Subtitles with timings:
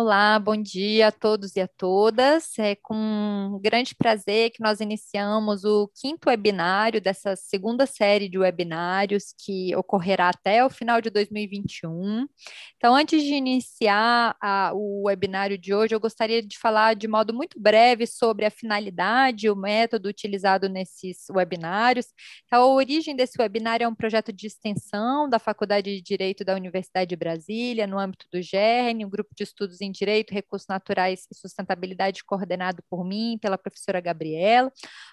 [0.00, 2.56] Olá, bom dia a todos e a todas.
[2.56, 9.34] É com grande prazer que nós iniciamos o quinto webinário dessa segunda série de webinários
[9.44, 12.28] que ocorrerá até o final de 2021.
[12.76, 17.34] Então, antes de iniciar a, o webinário de hoje, eu gostaria de falar de modo
[17.34, 22.06] muito breve sobre a finalidade, o método utilizado nesses webinários.
[22.46, 26.54] Então, a origem desse webinário é um projeto de extensão da Faculdade de Direito da
[26.54, 30.68] Universidade de Brasília, no âmbito do GERN, um grupo de estudos em em Direito, Recursos
[30.68, 34.72] Naturais e Sustentabilidade, coordenado por mim, pela professora Gabriela,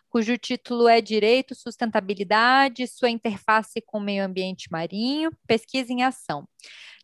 [0.09, 6.47] cujo título é Direito, Sustentabilidade, sua interface com o meio ambiente marinho, pesquisa em ação.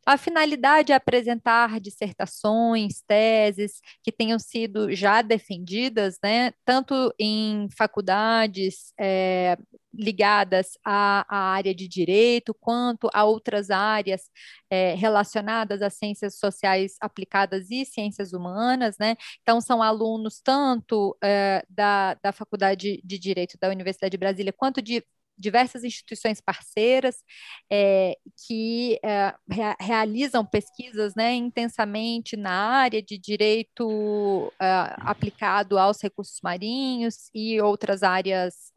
[0.05, 8.94] A finalidade é apresentar dissertações, teses que tenham sido já defendidas, né, tanto em faculdades
[8.99, 9.58] é,
[9.94, 14.30] ligadas à, à, área de direito, quanto a outras áreas
[14.70, 19.16] é, relacionadas às ciências sociais aplicadas e ciências humanas, né?
[19.42, 24.81] Então, são alunos tanto é, da, da Faculdade de Direito da Universidade de Brasília, quanto
[24.81, 25.03] de
[25.42, 27.23] diversas instituições parceiras
[27.69, 28.16] é,
[28.47, 34.66] que é, rea realizam pesquisas né, intensamente na área de direito é,
[35.00, 38.72] aplicado aos recursos marinhos e outras áreas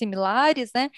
[0.00, 0.90] similares, né?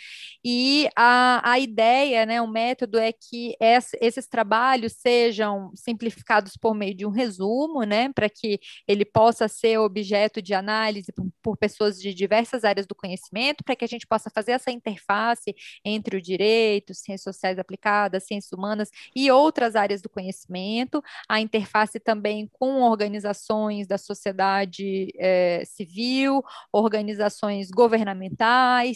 [0.45, 3.55] E a, a ideia, né, o método é que
[4.01, 9.79] esses trabalhos sejam simplificados por meio de um resumo, né, para que ele possa ser
[9.79, 14.07] objeto de análise por, por pessoas de diversas áreas do conhecimento, para que a gente
[14.07, 20.01] possa fazer essa interface entre o direito, ciências sociais aplicadas, ciências humanas e outras áreas
[20.01, 26.43] do conhecimento, a interface também com organizações da sociedade é, civil,
[26.73, 28.92] organizações governamentais,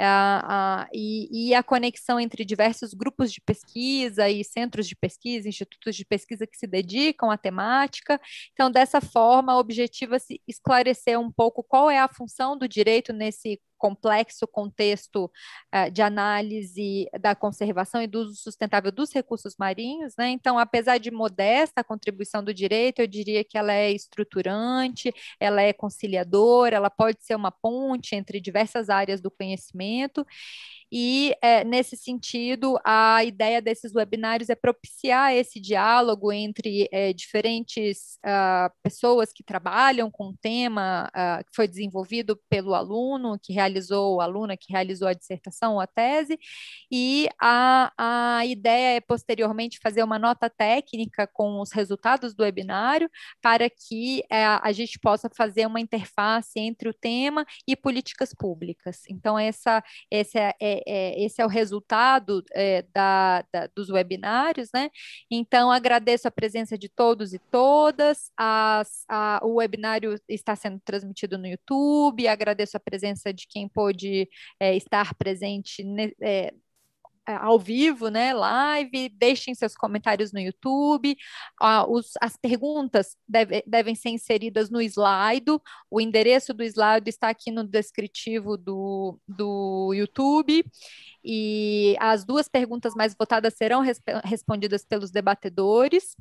[0.00, 5.48] uh, uh, e, e, a conexão entre diversos grupos de pesquisa e centros de pesquisa,
[5.48, 8.20] institutos de pesquisa que se dedicam à temática.
[8.52, 12.68] Então, dessa forma, o objetivo é se esclarecer um pouco qual é a função do
[12.68, 15.30] direito nesse complexo contexto
[15.74, 20.30] uh, de análise da conservação e do uso sustentável dos recursos marinhos, né?
[20.30, 25.60] Então, apesar de modesta a contribuição do direito, eu diria que ela é estruturante, ela
[25.60, 30.26] é conciliadora, ela pode ser uma ponte entre diversas áreas do conhecimento
[30.96, 38.16] e, é, nesse sentido, a ideia desses webinários é propiciar esse diálogo entre é, diferentes
[38.24, 44.20] uh, pessoas que trabalham com o tema uh, que foi desenvolvido pelo aluno que realizou,
[44.20, 46.38] a aluna que realizou a dissertação ou a tese,
[46.88, 53.10] e a, a ideia é, posteriormente, fazer uma nota técnica com os resultados do webinário
[53.42, 59.00] para que é, a gente possa fazer uma interface entre o tema e políticas públicas.
[59.10, 64.90] Então, essa, essa é, é, esse é o resultado é, da, da, dos webinários, né?
[65.30, 68.30] Então, agradeço a presença de todos e todas.
[68.36, 74.28] As, a, o webinário está sendo transmitido no YouTube, agradeço a presença de quem pôde
[74.60, 76.52] é, estar presente ne, é,
[77.26, 81.16] ao vivo, né, live, deixem seus comentários no YouTube,
[81.60, 85.50] ah, os, as perguntas deve, devem ser inseridas no slide,
[85.90, 90.64] o endereço do slide está aqui no descritivo do, do YouTube,
[91.24, 96.16] e as duas perguntas mais votadas serão resp respondidas pelos debatedores,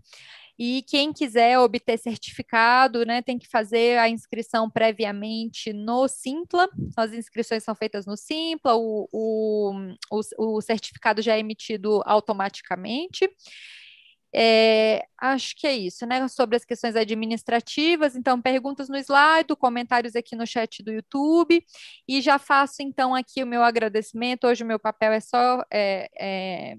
[0.58, 6.69] e quem quiser obter certificado, né, tem que fazer a inscrição previamente no Simpla.
[6.96, 9.74] As inscrições são feitas no Simpla, o, o,
[10.12, 13.30] o, o certificado já é emitido automaticamente.
[14.36, 16.28] É, acho que é isso, né?
[16.28, 21.63] Sobre as questões administrativas, então, perguntas no slide, comentários aqui no chat do YouTube,
[22.08, 24.47] e já faço então aqui o meu agradecimento.
[24.47, 26.78] Hoje o meu papel é só é, é,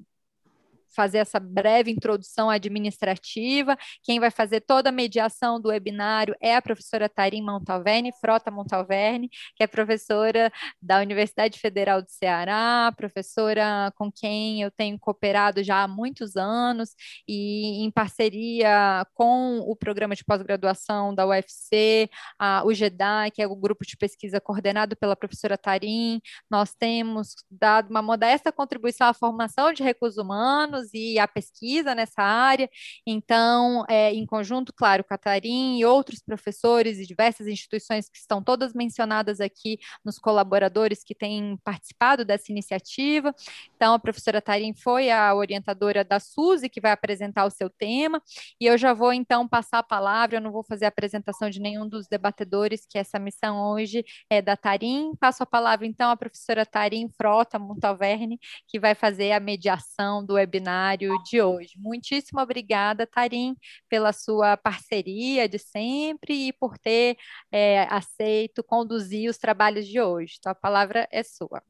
[0.94, 3.76] fazer essa breve introdução administrativa.
[4.02, 9.28] Quem vai fazer toda a mediação do webinário é a professora Tarim Montalverne, Frota Montalverne,
[9.56, 15.82] que é professora da Universidade Federal do Ceará, professora com quem eu tenho cooperado já
[15.82, 16.90] há muitos anos
[17.28, 22.08] e em parceria com o programa de pós-graduação da UFC,
[22.38, 26.20] a, o GEDAI, que é o grupo de pesquisa coordenado pela professora Tarim,
[26.50, 32.22] nós temos dado uma modesta contribuição à formação de recursos humanos e a pesquisa nessa
[32.22, 32.68] área.
[33.06, 38.74] Então, é, em conjunto, claro, Catarim e outros professores e diversas instituições que estão todas
[38.74, 43.34] mencionadas aqui nos colaboradores que têm participado dessa iniciativa.
[43.76, 48.20] Então, a professora Tarim foi a orientadora da SUSE, que vai apresentar o seu tema,
[48.60, 51.60] e eu já vou, então, passar a palavra, eu não vou fazer a apresentação de
[51.60, 55.14] nenhum dos debatedores, que essa missão hoje é da Tarim.
[55.16, 58.38] Passo a palavra, então, à professora Tarim Frota Montalverne,
[58.68, 61.74] que vai fazer a mediação do webinar webinário de hoje.
[61.78, 63.56] Muitíssimo obrigada, Tarim,
[63.88, 67.16] pela sua parceria de sempre e por ter
[67.50, 70.36] é, aceito conduzir os trabalhos de hoje.
[70.38, 71.62] Então, a palavra é sua.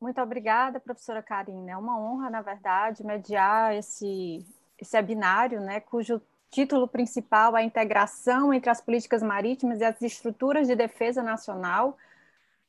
[0.00, 1.72] Muito obrigada, professora Karina.
[1.72, 4.44] É uma honra, na verdade, mediar esse,
[4.78, 6.20] esse webinário, né, cujo
[6.50, 11.96] título principal é a integração entre as políticas marítimas e as estruturas de defesa nacional.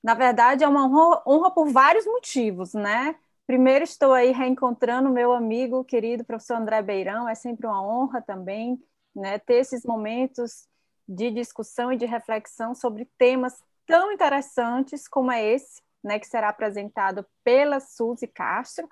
[0.01, 3.15] Na verdade, é uma honra, honra por vários motivos, né?
[3.45, 8.81] Primeiro, estou aí reencontrando meu amigo querido professor André Beirão, é sempre uma honra também
[9.13, 10.67] né, ter esses momentos
[11.07, 16.49] de discussão e de reflexão sobre temas tão interessantes como é esse, né, que será
[16.49, 18.87] apresentado pela Suzy Castro.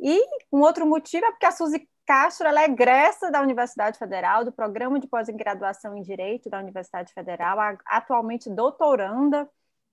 [0.00, 0.20] E
[0.52, 4.50] um outro motivo é porque a Suzy Castro ela é egressa da Universidade Federal, do
[4.50, 7.56] programa de pós-graduação em Direito da Universidade Federal,
[7.86, 9.48] atualmente doutoranda,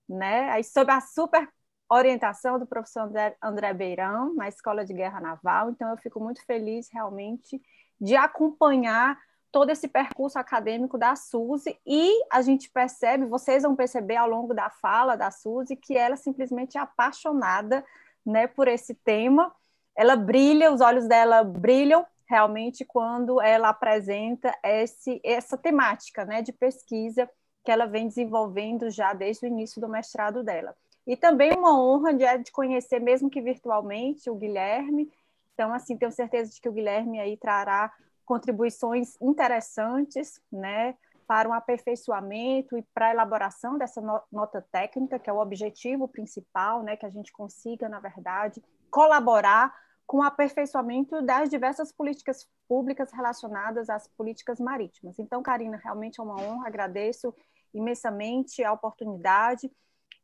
[0.10, 1.48] né, sob a super
[1.90, 3.10] orientação do professor
[3.42, 5.72] André, Beirão, na Escola de Guerra Naval.
[5.72, 7.62] Então, eu fico muito feliz realmente
[8.00, 9.18] de acompanhar
[9.52, 14.54] todo esse percurso acadêmico da Suzy e a gente percebe, vocês vão perceber ao longo
[14.54, 17.84] da fala da Suzy que ela simplesmente é apaixonada,
[18.26, 19.52] né, por esse tema.
[19.96, 26.54] Ela brilha, os olhos dela brilham realmente quando ela apresenta esse, essa temática, né, de
[26.54, 27.28] pesquisa
[27.66, 30.76] que ela vem desenvolvendo já desde o início do mestrado dela.
[31.10, 35.12] E também uma honra de, de conhecer, mesmo que virtualmente, o Guilherme.
[35.56, 37.92] Então, assim, tenho certeza de que o Guilherme aí trará
[38.24, 40.96] contribuições interessantes, né,
[41.26, 44.00] para um aperfeiçoamento e para a elaboração dessa
[44.32, 49.76] nota técnica, que é o objetivo principal, né, que a gente consiga, na verdade, colaborar
[50.06, 55.18] com o aperfeiçoamento das diversas políticas públicas relacionadas às políticas marítimas.
[55.18, 57.34] Então, Karina, realmente é uma honra, agradeço
[57.74, 59.72] imensamente a oportunidade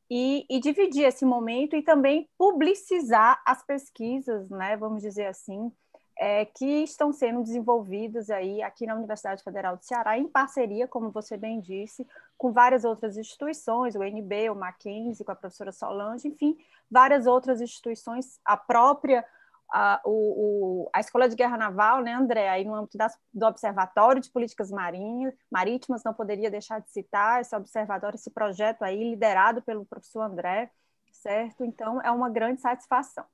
[0.09, 5.71] e, e dividir esse momento e também publicizar as pesquisas, né, vamos dizer assim,
[6.17, 11.11] é, que estão sendo desenvolvidas aí aqui na Universidade Federal do Ceará, em parceria, como
[11.11, 12.07] você bem disse,
[12.37, 16.57] com várias outras instituições, o NB, o Mackenzie, com a professora Solange, enfim,
[16.89, 19.25] várias outras instituições, a própria
[19.71, 23.45] a, o, o, a Escola de Guerra Naval, né, André, aí no âmbito das, do
[23.45, 29.11] Observatório de Políticas Marinhas, Marítimas, não poderia deixar de citar esse observatório, esse projeto aí,
[29.11, 30.69] liderado pelo professor André,
[31.11, 31.63] certo?
[31.63, 33.25] Então, é uma grande satisfação.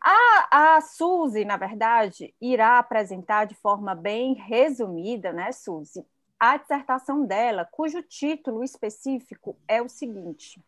[0.00, 6.06] A, a Suzy, na verdade, irá apresentar de forma bem resumida, né, Suzy,
[6.38, 10.62] a dissertação dela, cujo título específico é o seguinte: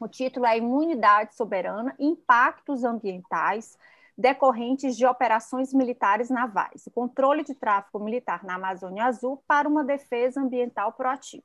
[0.00, 3.78] o título é Imunidade Soberana, Impactos Ambientais
[4.16, 9.84] decorrentes de operações militares navais, o controle de tráfego militar na Amazônia Azul para uma
[9.84, 11.44] defesa ambiental proativa.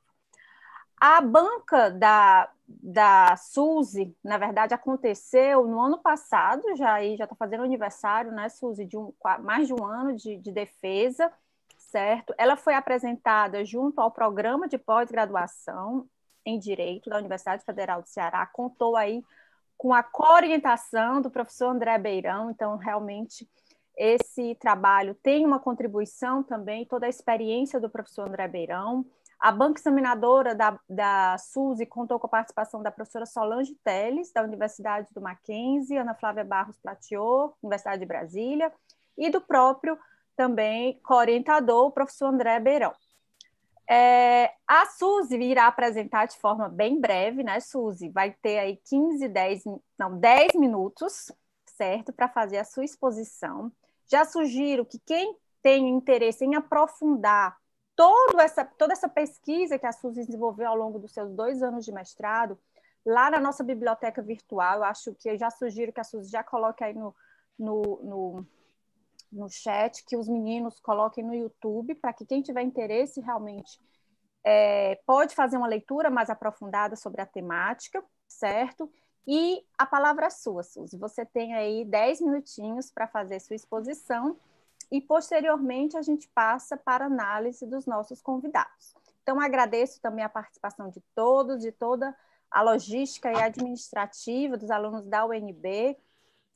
[0.98, 7.64] A banca da, da Suzy, na verdade, aconteceu no ano passado, já já está fazendo
[7.64, 11.30] aniversário, né, Suzy, de um, mais de um ano de, de defesa,
[11.76, 12.32] certo?
[12.38, 16.08] Ela foi apresentada junto ao programa de pós-graduação
[16.44, 19.22] em Direito da Universidade Federal do Ceará, contou aí
[19.82, 23.50] com a coorientação do professor André Beirão, então realmente
[23.96, 29.04] esse trabalho tem uma contribuição também, toda a experiência do professor André Beirão.
[29.40, 34.44] A banca examinadora da, da SUSE contou com a participação da professora Solange Teles, da
[34.44, 38.72] Universidade do Mackenzie, Ana Flávia Barros Platiot, Universidade de Brasília,
[39.18, 39.98] e do próprio
[40.36, 42.92] também co-orientador, o professor André Beirão.
[43.94, 48.08] É, a Suzy irá apresentar de forma bem breve, né, Suzy?
[48.08, 49.64] Vai ter aí 15, 10,
[49.98, 51.30] não, 10 minutos,
[51.66, 53.70] certo, para fazer a sua exposição.
[54.10, 57.54] Já sugiro que quem tem interesse em aprofundar
[57.94, 61.84] todo essa, toda essa pesquisa que a Suzy desenvolveu ao longo dos seus dois anos
[61.84, 62.58] de mestrado,
[63.04, 66.42] lá na nossa biblioteca virtual, eu acho que eu já sugiro que a Suzy já
[66.42, 67.14] coloque aí no,
[67.58, 68.46] no, no
[69.32, 73.80] no chat que os meninos coloquem no YouTube, para que quem tiver interesse realmente
[74.44, 78.90] é, pode fazer uma leitura mais aprofundada sobre a temática, certo?
[79.26, 80.98] E a palavra é sua, Suzy.
[80.98, 84.36] Você tem aí 10 minutinhos para fazer sua exposição
[84.90, 88.94] e, posteriormente, a gente passa para análise dos nossos convidados.
[89.22, 92.14] Então, agradeço também a participação de todos, de toda
[92.50, 95.96] a logística e administrativa dos alunos da UNB,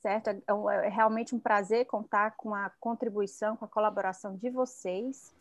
[0.07, 0.29] certo?
[0.29, 0.41] É,
[0.85, 5.33] é, realmente um prazer contar com a contribuição, com a colaboração de vocês.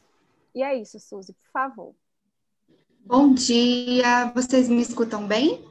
[0.53, 1.95] E é isso, Suzy, por favor.
[3.05, 5.65] Bom dia, vocês me escutam bem?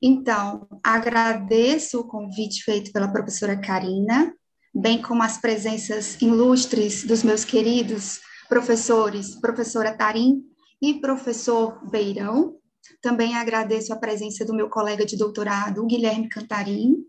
[0.00, 4.34] Então, agradeço o convite feito pela professora Karina,
[4.74, 8.18] bem como as presenças ilustres dos meus queridos
[8.48, 10.42] professores, professora Tarim
[10.80, 12.58] e professor Beirão,
[13.00, 17.04] também agradeço a presença do meu colega de doutorado, Guilherme Cantarim,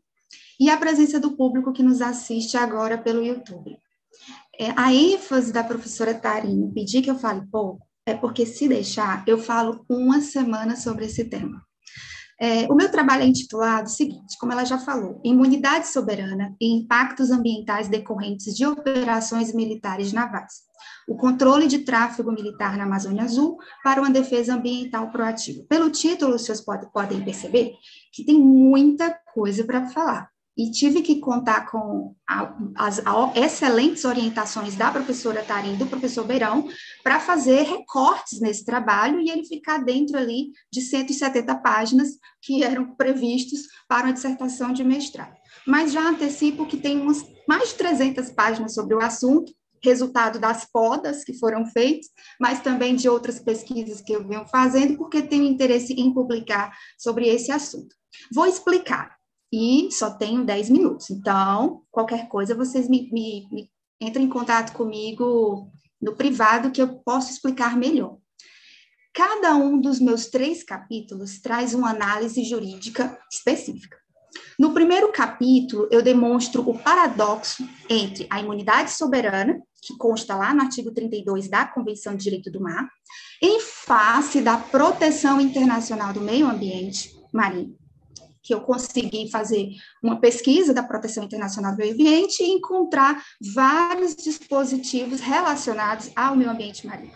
[0.60, 3.78] e a presença do público que nos assiste agora pelo YouTube.
[4.60, 9.24] É, a ênfase da professora Tarim pedir que eu fale pouco é porque, se deixar,
[9.28, 11.64] eu falo uma semana sobre esse tema.
[12.40, 16.76] É, o meu trabalho é intitulado o seguinte, como ela já falou, Imunidade Soberana e
[16.76, 20.71] Impactos Ambientais Decorrentes de Operações Militares Navais.
[21.08, 25.64] O controle de tráfego militar na Amazônia Azul para uma defesa ambiental proativa.
[25.68, 27.74] Pelo título, senhores podem perceber
[28.14, 34.04] que tem muita coisa para falar e tive que contar com a, as a, excelentes
[34.04, 36.68] orientações da professora Tarim, do professor Beirão,
[37.04, 42.10] para fazer recortes nesse trabalho e ele ficar dentro ali de 170 páginas
[42.42, 45.36] que eram previstos para uma dissertação de mestrado.
[45.66, 49.54] Mas já antecipo que tem umas mais de 300 páginas sobre o assunto,
[49.84, 52.08] resultado das podas que foram feitas,
[52.40, 57.28] mas também de outras pesquisas que eu venho fazendo, porque tenho interesse em publicar sobre
[57.28, 57.96] esse assunto.
[58.34, 59.16] Vou explicar
[59.52, 61.10] e só tenho 10 minutos.
[61.10, 63.70] Então, qualquer coisa, vocês me, me, me
[64.00, 65.70] entrem em contato comigo
[66.02, 68.18] no privado que eu posso explicar melhor.
[69.14, 73.98] Cada um dos meus três capítulos traz uma análise jurídica específica.
[74.62, 80.62] No primeiro capítulo, eu demonstro o paradoxo entre a imunidade soberana, que consta lá no
[80.62, 82.88] artigo 32 da Convenção de Direito do Mar,
[83.42, 87.76] em face da proteção internacional do meio ambiente marinho
[88.44, 89.70] que eu consegui fazer
[90.04, 96.50] uma pesquisa da proteção internacional do meio ambiente e encontrar vários dispositivos relacionados ao meio
[96.50, 97.14] ambiente marinho.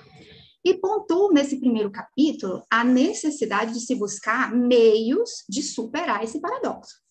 [0.64, 7.05] E pontuo nesse primeiro capítulo a necessidade de se buscar meios de superar esse paradoxo,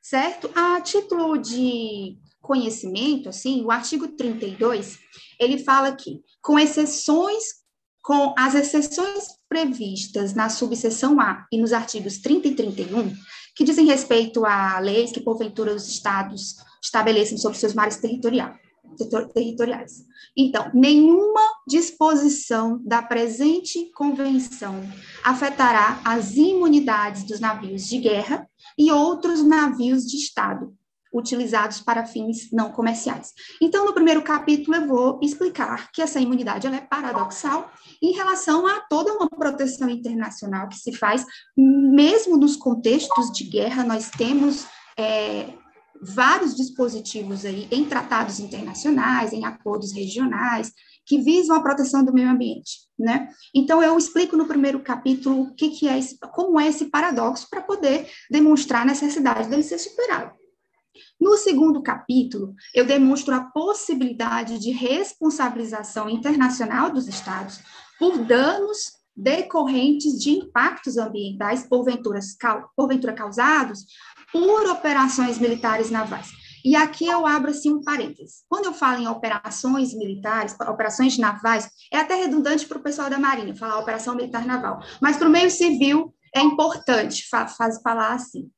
[0.00, 0.50] certo?
[0.54, 4.98] A título de conhecimento, assim, o artigo 32,
[5.38, 7.60] ele fala que, com exceções
[8.02, 13.14] com as exceções previstas na subseção A e nos artigos 30 e 31,
[13.54, 18.56] que dizem respeito a leis que, porventura, os estados estabelecem sobre seus mares territoriais.
[19.08, 20.04] Territoriais.
[20.36, 24.80] Então, nenhuma disposição da presente convenção
[25.24, 30.74] afetará as imunidades dos navios de guerra e outros navios de Estado,
[31.12, 33.32] utilizados para fins não comerciais.
[33.60, 38.80] Então, no primeiro capítulo, eu vou explicar que essa imunidade é paradoxal em relação a
[38.80, 41.26] toda uma proteção internacional que se faz,
[41.56, 44.66] mesmo nos contextos de guerra, nós temos
[44.96, 45.52] é,
[46.00, 50.72] vários dispositivos aí em tratados internacionais, em acordos regionais,
[51.06, 53.28] que visam a proteção do meio ambiente, né?
[53.54, 57.48] Então eu explico no primeiro capítulo o que, que é esse, como é esse paradoxo
[57.50, 60.38] para poder demonstrar a necessidade dele ser superado.
[61.20, 67.60] No segundo capítulo, eu demonstro a possibilidade de responsabilização internacional dos Estados
[67.98, 72.20] por danos decorrentes de impactos ambientais, porventura,
[72.74, 73.84] porventura causados
[74.32, 76.28] por operações militares navais.
[76.64, 78.44] E aqui eu abro assim um parênteses.
[78.48, 83.18] Quando eu falo em operações militares, operações navais, é até redundante para o pessoal da
[83.18, 87.46] Marinha falar operação militar naval, mas para o meio civil é importante fa
[87.82, 88.50] falar assim.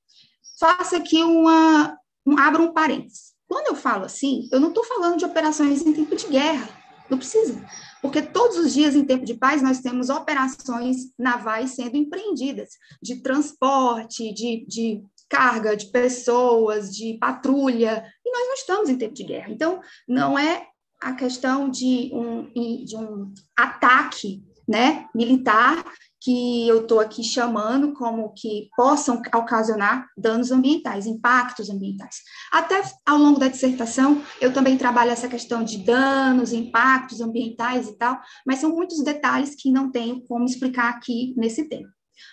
[0.58, 3.32] Faça aqui uma, um, abro um parênteses.
[3.48, 6.68] Quando eu falo assim, eu não estou falando de operações em tempo de guerra,
[7.10, 7.62] não precisa,
[8.00, 12.70] porque todos os dias em tempo de paz nós temos operações navais sendo empreendidas,
[13.02, 15.02] de transporte, de, de
[15.32, 19.50] carga, de pessoas, de patrulha, e nós não estamos em tempo de guerra.
[19.50, 20.66] Então, não é
[21.00, 22.52] a questão de um,
[22.84, 25.82] de um ataque né, militar
[26.20, 32.18] que eu estou aqui chamando como que possam ocasionar danos ambientais, impactos ambientais.
[32.52, 37.96] Até ao longo da dissertação, eu também trabalho essa questão de danos, impactos ambientais e
[37.96, 41.88] tal, mas são muitos detalhes que não tenho como explicar aqui nesse tema.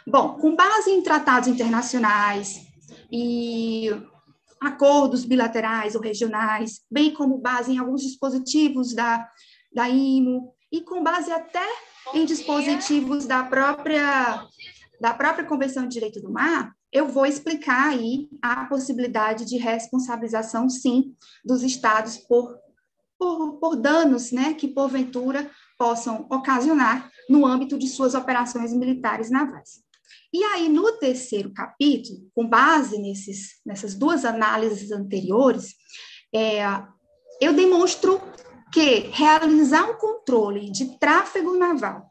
[0.06, 2.69] Bom, com base em tratados internacionais
[3.12, 3.90] e
[4.60, 9.28] acordos bilaterais ou regionais, bem como base em alguns dispositivos da,
[9.74, 11.66] da IMO, e com base até
[12.14, 14.46] em dispositivos da própria,
[15.00, 20.70] da própria Convenção de Direito do Mar, eu vou explicar aí a possibilidade de responsabilização,
[20.70, 22.58] sim, dos estados por,
[23.18, 29.84] por, por danos né, que, porventura, possam ocasionar no âmbito de suas operações militares navais.
[30.34, 35.76] E aí, no terceiro capítulo, com base nesses, nessas duas análises anteriores,
[36.34, 36.62] é,
[37.42, 38.22] eu demonstro
[38.72, 42.10] que realizar um controle de tráfego naval,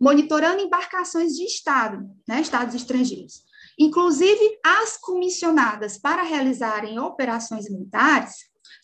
[0.00, 3.42] monitorando embarcações de Estado, né, Estados estrangeiros,
[3.78, 8.34] inclusive as comissionadas para realizarem operações militares,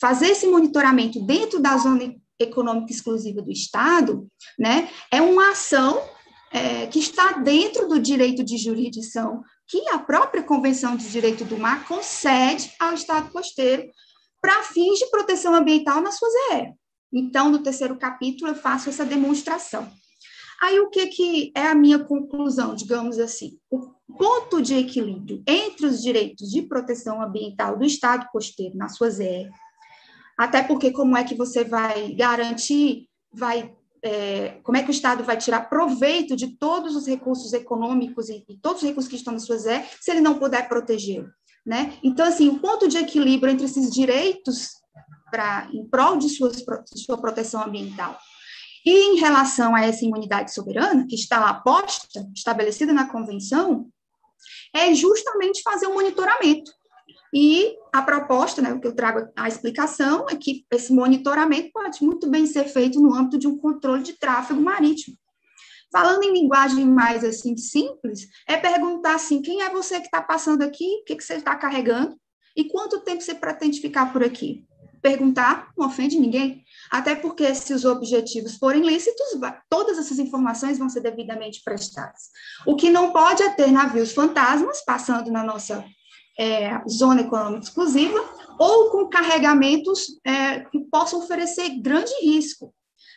[0.00, 4.26] fazer esse monitoramento dentro da zona econômica exclusiva do Estado,
[4.58, 6.02] né, é uma ação
[6.52, 11.56] é, que está dentro do direito de jurisdição que a própria Convenção de Direito do
[11.56, 13.90] Mar concede ao Estado costeiro
[14.40, 16.74] para fins de proteção ambiental na sua ZE.
[17.10, 19.90] Então, no terceiro capítulo, eu faço essa demonstração.
[20.60, 23.58] Aí, o que, que é a minha conclusão, digamos assim?
[23.70, 29.10] O ponto de equilíbrio entre os direitos de proteção ambiental do Estado costeiro na sua
[29.10, 29.50] ZE,
[30.38, 35.22] até porque como é que você vai garantir, vai é, como é que o Estado
[35.22, 39.32] vai tirar proveito de todos os recursos econômicos e, e todos os recursos que estão
[39.32, 41.30] na sua ZE, se ele não puder protegê-lo,
[41.64, 41.94] né?
[42.02, 44.70] Então, assim, o ponto de equilíbrio entre esses direitos
[45.30, 48.18] para em prol de, suas, de sua proteção ambiental
[48.84, 53.88] e em relação a essa imunidade soberana, que está lá posta, estabelecida na Convenção,
[54.74, 56.72] é justamente fazer um monitoramento.
[57.32, 62.04] E a proposta, né, o que eu trago a explicação, é que esse monitoramento pode
[62.04, 65.16] muito bem ser feito no âmbito de um controle de tráfego marítimo.
[65.90, 70.62] Falando em linguagem mais assim simples, é perguntar assim, quem é você que está passando
[70.62, 72.16] aqui, o que, que você está carregando,
[72.56, 74.64] e quanto tempo você pretende ficar por aqui?
[75.02, 79.26] Perguntar não ofende ninguém, até porque se os objetivos forem lícitos,
[79.68, 82.30] todas essas informações vão ser devidamente prestadas.
[82.66, 85.84] O que não pode é ter navios fantasmas passando na nossa
[86.38, 88.18] é, zona econômica exclusiva,
[88.58, 92.72] ou com carregamentos é, que possam oferecer grande risco.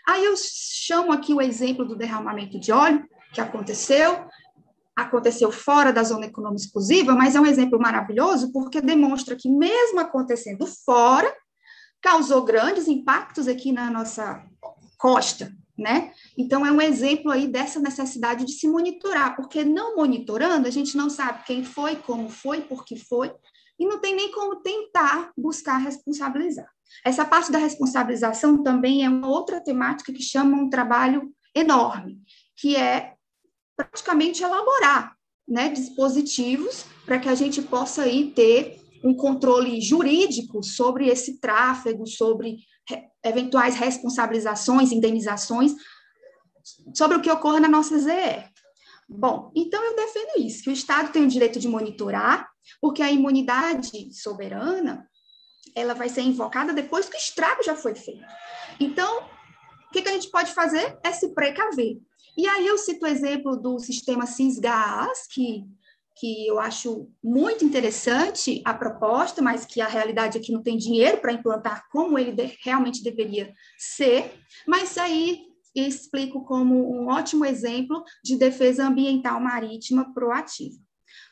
[0.07, 3.03] Aí eu chamo aqui o exemplo do derramamento de óleo,
[3.33, 4.25] que aconteceu,
[4.95, 9.99] aconteceu fora da zona econômica exclusiva, mas é um exemplo maravilhoso porque demonstra que, mesmo
[9.99, 11.31] acontecendo fora,
[12.01, 14.43] causou grandes impactos aqui na nossa
[14.97, 16.11] costa, né?
[16.37, 20.95] Então, é um exemplo aí dessa necessidade de se monitorar, porque não monitorando, a gente
[20.95, 23.31] não sabe quem foi, como foi, por que foi,
[23.77, 26.69] e não tem nem como tentar buscar responsabilizar.
[27.03, 32.21] Essa parte da responsabilização também é uma outra temática que chama um trabalho enorme,
[32.55, 33.13] que é
[33.75, 35.15] praticamente elaborar
[35.47, 42.07] né, dispositivos para que a gente possa aí ter um controle jurídico sobre esse tráfego,
[42.07, 42.57] sobre
[43.23, 45.73] eventuais responsabilizações, indenizações,
[46.93, 48.43] sobre o que ocorre na nossa ZE.
[49.07, 52.47] Bom, então eu defendo isso, que o Estado tem o direito de monitorar,
[52.81, 55.07] porque a imunidade soberana,
[55.75, 58.25] ela vai ser invocada depois que o estrago já foi feito.
[58.79, 59.19] Então,
[59.89, 61.99] o que, que a gente pode fazer é se precaver.
[62.37, 65.63] E aí eu cito o exemplo do sistema CISGAS, que
[66.15, 71.17] que eu acho muito interessante a proposta, mas que a realidade aqui não tem dinheiro
[71.17, 74.33] para implantar como ele de, realmente deveria ser,
[74.65, 75.41] mas aí
[75.75, 80.77] explico como um ótimo exemplo de defesa ambiental marítima proativa.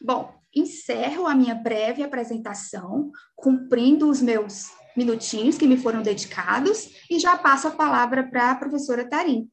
[0.02, 7.20] Bom, encerro a minha breve apresentação, cumprindo os meus minutinhos que me foram dedicados, e
[7.20, 9.50] já passo a palavra para a professora Tarim.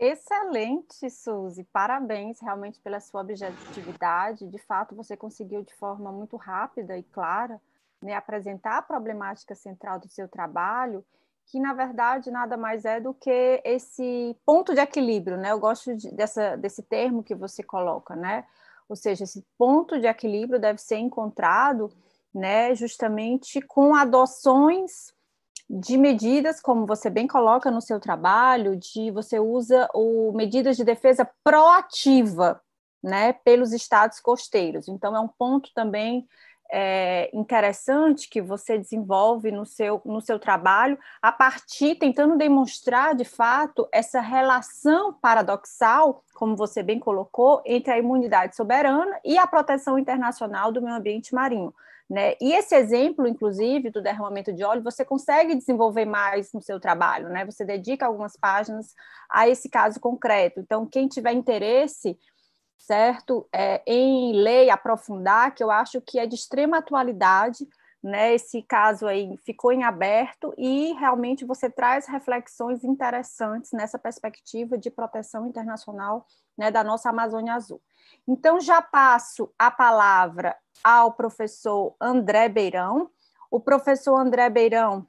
[0.00, 1.62] Excelente, Suzy.
[1.64, 4.48] Parabéns realmente pela sua objetividade.
[4.48, 7.60] De fato, você conseguiu de forma muito rápida e clara
[8.00, 11.04] né, apresentar a problemática central do seu trabalho,
[11.44, 15.52] que na verdade nada mais é do que esse ponto de equilíbrio, né?
[15.52, 18.46] Eu gosto de, dessa, desse termo que você coloca, né?
[18.88, 21.92] Ou seja, esse ponto de equilíbrio deve ser encontrado,
[22.34, 25.12] né, justamente com adoções
[25.72, 30.82] de medidas, como você bem coloca no seu trabalho, de você usa o medidas de
[30.82, 32.60] defesa proativa,
[33.00, 34.88] né, pelos estados costeiros.
[34.88, 36.26] Então é um ponto também
[36.72, 43.24] é, interessante que você desenvolve no seu, no seu trabalho, a partir tentando demonstrar de
[43.24, 49.96] fato essa relação paradoxal, como você bem colocou, entre a imunidade soberana e a proteção
[49.96, 51.72] internacional do meio ambiente marinho.
[52.10, 52.34] Né?
[52.40, 57.28] E esse exemplo, inclusive, do derramamento de óleo, você consegue desenvolver mais no seu trabalho,
[57.28, 57.44] né?
[57.44, 58.96] Você dedica algumas páginas
[59.30, 60.58] a esse caso concreto.
[60.58, 62.18] Então, quem tiver interesse,
[62.76, 67.64] certo, é, em ler aprofundar, que eu acho que é de extrema atualidade,
[68.02, 68.34] né?
[68.34, 74.90] Esse caso aí ficou em aberto e realmente você traz reflexões interessantes nessa perspectiva de
[74.90, 76.26] proteção internacional
[76.58, 77.80] né, da nossa Amazônia Azul.
[78.26, 83.10] Então, já passo a palavra ao professor André Beirão.
[83.50, 85.06] O professor André Beirão,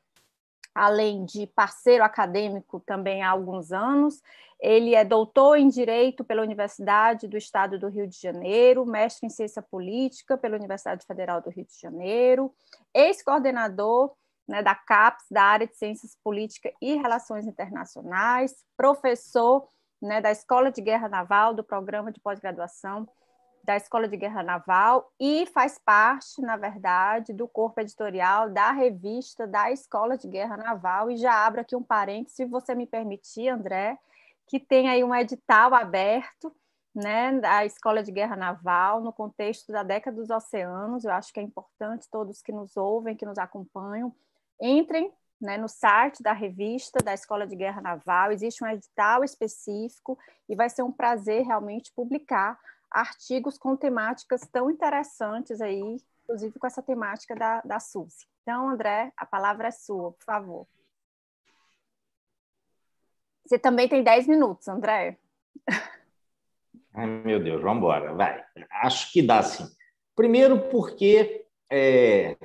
[0.73, 4.21] além de parceiro acadêmico também há alguns anos,
[4.59, 9.29] ele é doutor em Direito pela Universidade do Estado do Rio de Janeiro, mestre em
[9.29, 12.53] Ciência Política pela Universidade Federal do Rio de Janeiro,
[12.93, 14.13] ex-coordenador
[14.47, 19.67] né, da CAPES, da área de Ciências Políticas e Relações Internacionais, professor
[19.99, 23.07] né, da Escola de Guerra Naval, do programa de pós-graduação
[23.63, 29.45] da Escola de Guerra Naval e faz parte, na verdade, do corpo editorial da revista
[29.45, 31.11] da Escola de Guerra Naval.
[31.11, 33.97] E já abro aqui um parênteses, se você me permitir, André,
[34.47, 36.53] que tem aí um edital aberto
[36.93, 41.05] né, da Escola de Guerra Naval no contexto da década dos oceanos.
[41.05, 44.13] Eu acho que é importante todos que nos ouvem, que nos acompanham,
[44.59, 48.31] entrem né, no site da revista da Escola de Guerra Naval.
[48.31, 52.59] Existe um edital específico e vai ser um prazer realmente publicar
[52.91, 58.27] artigos com temáticas tão interessantes aí, inclusive com essa temática da, da Suzy.
[58.41, 60.67] Então, André, a palavra é sua, por favor.
[63.45, 65.17] Você também tem 10 minutos, André.
[66.93, 68.43] Ai, meu Deus, vamos embora, vai.
[68.81, 69.65] Acho que dá sim.
[70.15, 72.35] Primeiro porque, é,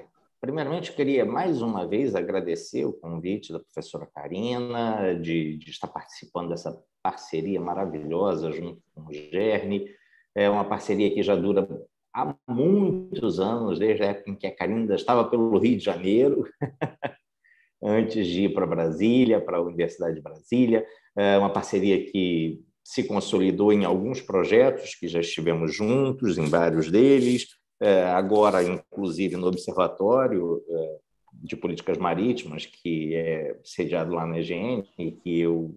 [0.40, 5.88] primeiramente, eu queria mais uma vez agradecer o convite da professora Karina de, de estar
[5.88, 9.95] participando dessa parceria maravilhosa junto com o Gerne.
[10.37, 11.66] É uma parceria que já dura
[12.14, 16.46] há muitos anos, desde a época em que a Karina estava pelo Rio de Janeiro,
[17.83, 20.87] antes de ir para Brasília, para a Universidade de Brasília.
[21.16, 26.90] É uma parceria que se consolidou em alguns projetos que já estivemos juntos, em vários
[26.90, 27.49] deles,
[27.81, 30.99] é, agora, inclusive, no Observatório é,
[31.33, 35.75] de Políticas Marítimas, que é sediado lá na EGN, e que eu,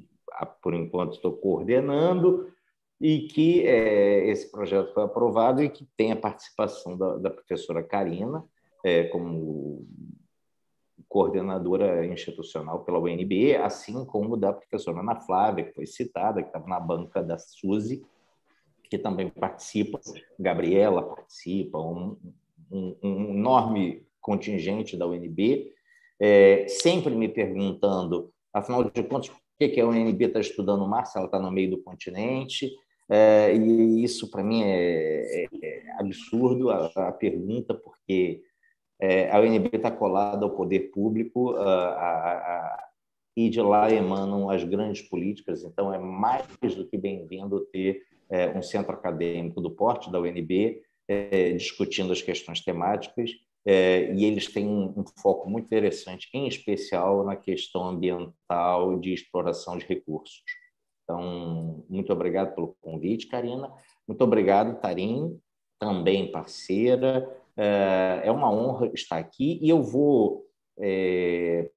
[0.62, 2.48] por enquanto, estou coordenando,
[3.00, 7.82] e que é, esse projeto foi aprovado e que tem a participação da, da professora
[7.82, 8.44] Karina
[8.84, 9.88] é, como
[11.08, 16.68] coordenadora institucional pela UNB, assim como da professora Ana Flávia, que foi citada, que estava
[16.68, 18.06] na banca da Suzy,
[18.84, 20.00] que também participa,
[20.38, 22.18] Gabriela participa, um,
[22.72, 25.74] um, um enorme contingente da UNB,
[26.20, 30.88] é, sempre me perguntando, afinal de contas, por que, que a UNB está estudando o
[30.88, 32.72] mar se ela está no meio do continente?
[33.10, 38.44] É, e isso, para mim, é, é, é absurdo a, a, pergunta, porque
[39.02, 42.90] é, a UNB está colada ao poder público a, a,
[43.36, 46.46] e de lá emanam as grandes políticas, então é mais
[46.76, 52.22] do que bem-vindo ter é, um centro acadêmico do porte da UNB é, discutindo as
[52.22, 53.32] questões temáticas,
[53.66, 59.78] e eles têm um, um foco muito interessante, em especial na questão ambiental de exploração
[59.78, 60.42] de recursos.
[61.10, 63.74] Então, muito obrigado pelo convite, Karina.
[64.08, 65.42] Muito obrigado, Tarim,
[65.80, 67.28] também parceira.
[67.58, 70.46] É, é uma honra estar aqui e eu vou
[70.80, 71.68] é,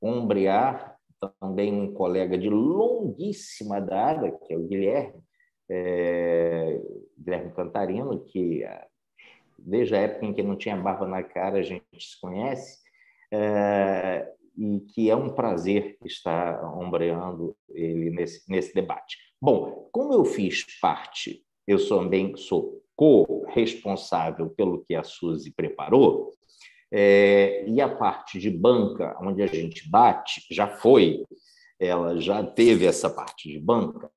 [0.00, 0.96] ombrear
[1.40, 5.20] também um colega de longuíssima data, que é o Guilherme,
[5.68, 6.80] é,
[7.18, 8.62] Guilherme Cantarino, que
[9.58, 12.84] desde a época em que não tinha barba na cara a gente se conhece,
[14.56, 19.18] e que é um prazer estar ombreando ele nesse, nesse debate.
[19.40, 26.32] Bom, como eu fiz parte, eu também sou co-responsável pelo que a Suzy preparou,
[26.92, 31.24] é, e a parte de banca, onde a gente bate, já foi,
[31.78, 34.10] ela já teve essa parte de banca.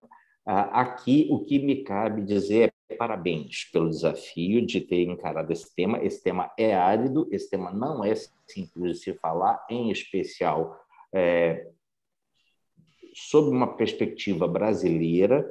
[0.45, 6.03] Aqui, o que me cabe dizer é parabéns pelo desafio de ter encarado esse tema.
[6.03, 10.77] Esse tema é árido, esse tema não é simples de se falar, em especial
[11.13, 11.67] é,
[13.13, 15.47] sob uma perspectiva brasileira.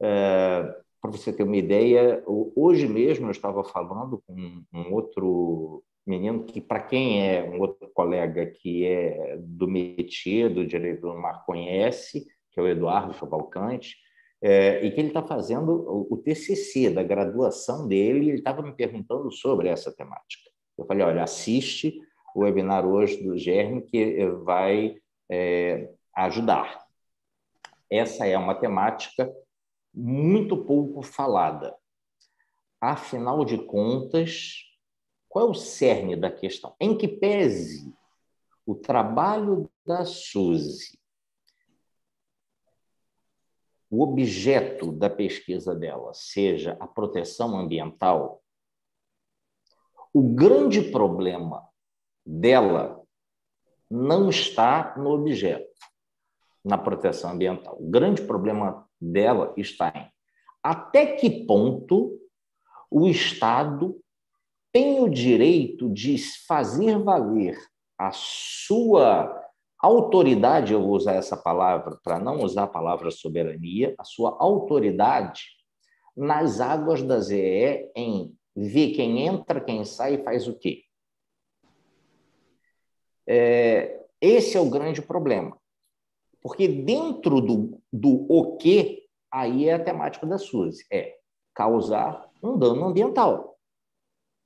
[0.00, 6.44] É, Para você ter uma ideia, hoje mesmo eu estava falando com um outro menino
[6.44, 11.44] que, para quem é um outro colega que é do métier do direito do mar
[11.44, 13.96] conhece, que é o Eduardo Cavalcante,
[14.40, 18.62] é, e que ele está fazendo o, o, TCC da graduação dele, e ele estava
[18.62, 20.50] me perguntando sobre essa temática.
[20.76, 22.00] Eu falei, olha, assiste
[22.34, 24.96] o webinar hoje do Germe, que vai
[25.30, 26.86] é, ajudar.
[27.90, 29.32] Essa é uma temática
[29.92, 31.74] muito pouco falada.
[32.80, 34.62] Afinal de contas,
[35.28, 36.76] qual é o cerne da questão?
[36.78, 37.92] Em que pese
[38.64, 40.98] o trabalho da Suzy
[43.90, 48.42] o objeto da pesquisa dela seja a proteção ambiental,
[50.12, 51.66] o grande problema
[52.24, 53.02] dela
[53.90, 55.78] não está no objeto,
[56.64, 57.76] na proteção ambiental.
[57.80, 60.10] O grande problema dela está em
[60.62, 62.18] até que ponto
[62.90, 63.98] o Estado
[64.72, 67.58] tem o direito de fazer valer
[67.96, 69.47] a sua
[69.80, 75.44] autoridade, eu vou usar essa palavra para não usar a palavra soberania, a sua autoridade
[76.16, 80.82] nas águas da ZE em ver quem entra, quem sai e faz o quê.
[83.26, 85.56] É, esse é o grande problema.
[86.42, 91.16] Porque dentro do, do o que, aí é a temática da Suzy, é
[91.54, 93.56] causar um dano ambiental.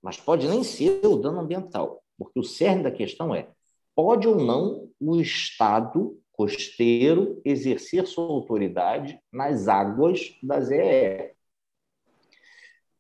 [0.03, 3.49] Mas pode nem ser o dano ambiental, porque o cerne da questão é
[3.95, 11.33] pode ou não o Estado costeiro exercer sua autoridade nas águas da ZEE.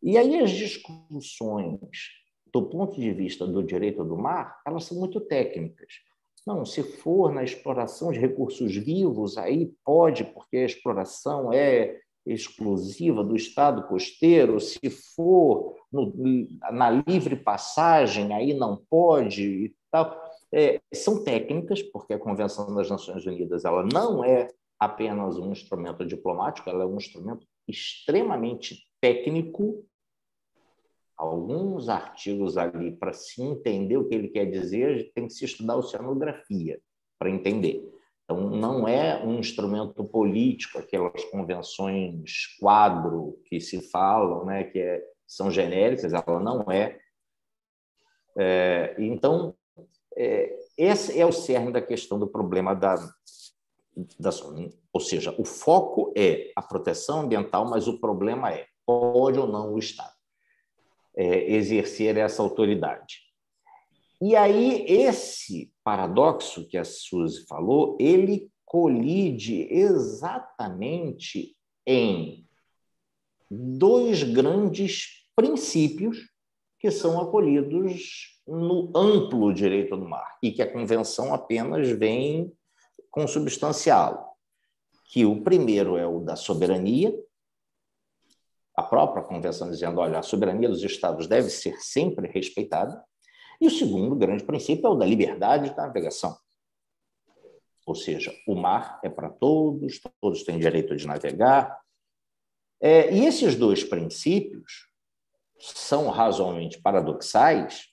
[0.02, 1.80] E aí as discussões
[2.52, 5.94] do ponto de vista do direito do mar, elas são muito técnicas.
[6.46, 13.24] Não, se for na exploração de recursos vivos, aí pode, porque a exploração é exclusiva
[13.24, 14.60] do Estado costeiro.
[14.60, 16.12] Se for no,
[16.72, 20.20] na livre passagem, aí não pode e tal.
[20.54, 26.04] É, são técnicas, porque a Convenção das Nações Unidas ela não é apenas um instrumento
[26.04, 29.86] diplomático, ela é um instrumento extremamente técnico.
[31.16, 35.76] Alguns artigos ali, para se entender o que ele quer dizer, tem que se estudar
[35.76, 36.80] oceanografia
[37.18, 37.88] para entender.
[38.24, 45.02] Então, não é um instrumento político, aquelas convenções quadro que se falam, né, que é,
[45.26, 46.98] são genéricas, ela não é.
[48.36, 49.54] é então,
[50.16, 52.96] é, esse é o cerne da questão do problema da,
[54.18, 54.30] da.
[54.92, 59.74] Ou seja, o foco é a proteção ambiental, mas o problema é: pode ou não
[59.74, 60.12] o Estado
[61.16, 63.20] é, exercer essa autoridade?
[64.20, 72.46] E aí, esse paradoxo que a Suzy falou, ele colide exatamente em
[73.50, 76.31] dois grandes princípios
[76.82, 82.52] que são acolhidos no amplo direito do mar e que a convenção apenas vem
[83.08, 84.26] consubstanciá-lo.
[85.06, 87.16] Que o primeiro é o da soberania,
[88.74, 93.00] a própria convenção dizendo, olha, a soberania dos estados deve ser sempre respeitada.
[93.60, 96.36] E o segundo grande princípio é o da liberdade da navegação.
[97.86, 101.78] Ou seja, o mar é para todos, todos têm direito de navegar.
[102.80, 104.91] É, e esses dois princípios
[105.62, 107.86] são razoavelmente paradoxais,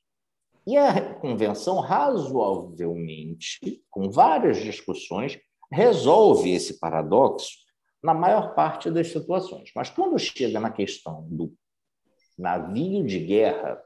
[0.65, 5.39] e a convenção, razoavelmente, com várias discussões,
[5.71, 7.51] resolve esse paradoxo
[8.03, 9.71] na maior parte das situações.
[9.75, 11.53] Mas quando chega na questão do
[12.37, 13.81] navio de guerra,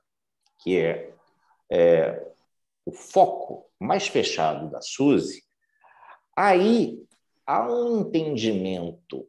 [0.59, 1.13] que é,
[1.69, 2.31] é
[2.85, 5.43] o foco mais fechado da SUSE,
[6.35, 7.01] aí
[7.45, 9.27] há um entendimento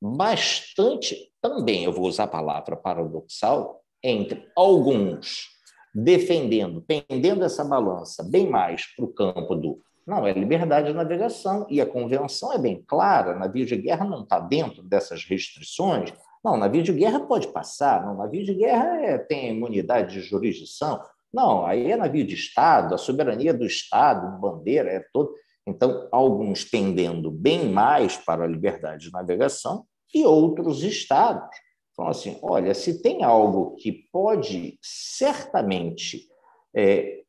[0.00, 5.48] bastante, também eu vou usar a palavra paradoxal, entre alguns
[5.94, 11.66] defendendo, pendendo essa balança bem mais para o campo do não, é liberdade de navegação,
[11.68, 16.12] e a convenção é bem clara, navio de guerra não está dentro dessas restrições.
[16.44, 21.02] Não, navio de guerra pode passar, não, navio de guerra é, tem imunidade de jurisdição.
[21.34, 25.34] Não, aí é navio de Estado, a soberania do Estado, bandeira, é todo.
[25.66, 31.50] Então, alguns pendendo bem mais para a liberdade de navegação e outros estados
[31.96, 36.28] falam assim: olha, se tem algo que pode certamente
[36.74, 37.22] é,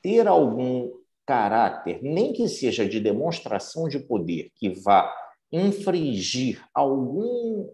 [0.00, 0.90] ter algum
[1.26, 5.14] caráter, nem que seja de demonstração de poder, que vá
[5.52, 7.70] infringir algum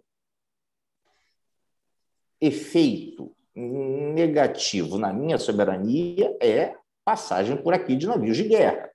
[2.40, 8.90] efeito negativo na minha soberania, é passagem por aqui de navios de guerra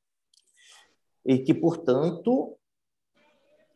[1.26, 2.56] e que, portanto,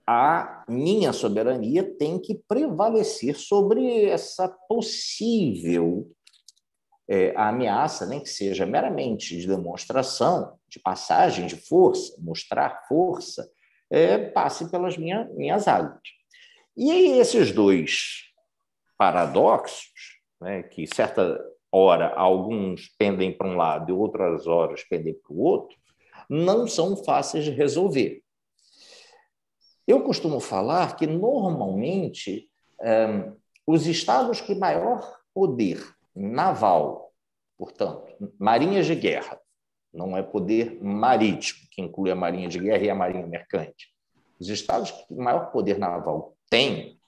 [0.06, 6.10] a minha soberania tem que prevalecer sobre essa possível
[7.08, 13.50] é, ameaça, nem que seja meramente de demonstração, de passagem de força, mostrar força,
[13.90, 16.00] é, passe pelas minha, minhas águas.
[16.78, 18.30] E aí, esses dois
[18.98, 19.92] paradoxos,
[20.40, 21.40] né, que certa
[21.72, 25.78] hora alguns pendem para um lado e outras horas pendem para o outro,
[26.30, 28.22] não são fáceis de resolver.
[29.88, 32.48] Eu costumo falar que, normalmente,
[32.80, 35.84] um, os estados que maior poder
[36.16, 37.12] naval,
[37.58, 38.06] portanto,
[38.40, 39.40] marinhas de guerra,
[39.92, 43.92] não é poder marítimo, que inclui a marinha de guerra e a marinha mercante.
[44.40, 47.00] Os estados que maior poder naval têm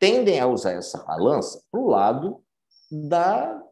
[0.00, 2.42] tendem a usar essa balança para o lado
[2.90, 3.62] da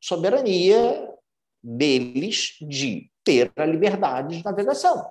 [0.00, 1.08] soberania
[1.62, 5.06] deles de ter a liberdade de navegação.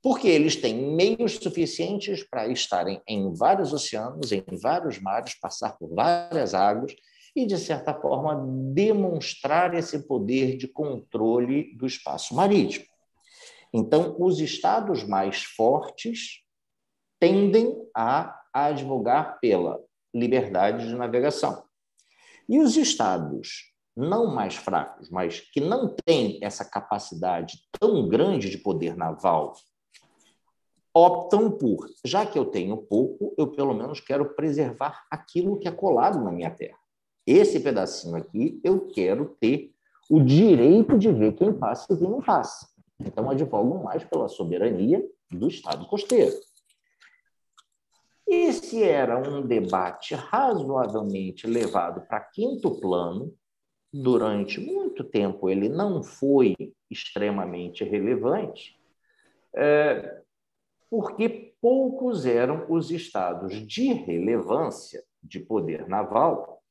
[0.00, 5.92] Porque eles têm meios suficientes para estarem em vários oceanos, em vários mares, passar por
[5.94, 6.94] várias águas
[7.34, 12.86] e, de certa forma, demonstrar esse poder de controle do espaço marítimo.
[13.72, 16.42] Então, os estados mais fortes
[17.18, 19.80] tendem a advogar pela
[20.14, 21.64] liberdade de navegação.
[22.48, 28.58] E os estados não mais fracos, mas que não têm essa capacidade tão grande de
[28.58, 29.54] poder naval,
[30.94, 35.72] optam por, já que eu tenho pouco, eu pelo menos quero preservar aquilo que é
[35.72, 36.78] colado na minha terra.
[37.26, 39.72] Esse pedacinho aqui, eu quero ter
[40.10, 42.68] o direito de ver quem passa e quem não passa.
[43.00, 46.34] Então, advogam mais pela soberania do Estado costeiro.
[48.26, 53.32] Esse era um debate razoavelmente levado para quinto plano.
[53.92, 56.54] Durante muito tempo, ele não foi
[56.90, 58.78] extremamente relevante,
[59.54, 60.22] é,
[60.88, 66.62] porque poucos eram os estados de relevância de poder naval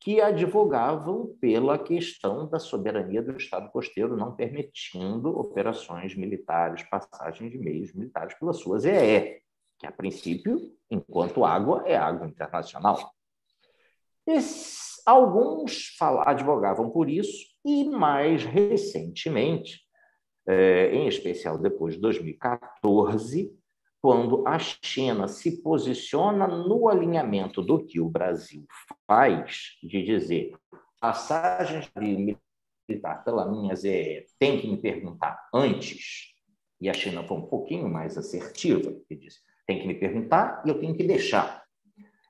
[0.00, 7.58] que advogavam pela questão da soberania do Estado costeiro, não permitindo operações militares, passagem de
[7.58, 9.42] meios militares pelas suas EE,
[9.78, 13.12] que a princípio, enquanto água, é água internacional.
[14.26, 19.80] Esses, alguns advogavam por isso, e mais recentemente,
[20.46, 23.52] é, em especial depois de 2014,
[24.00, 28.64] quando a China se posiciona no alinhamento do que o Brasil
[29.06, 30.56] faz, de dizer
[31.00, 36.32] passagens militar pela minha ZE tem que me perguntar antes,
[36.80, 40.68] e a China foi um pouquinho mais assertiva, que disse, tem que me perguntar e
[40.68, 41.62] eu tenho que deixar.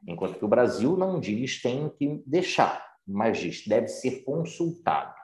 [0.07, 5.15] Enquanto que o Brasil não diz tem que deixar, mas diz deve ser consultado.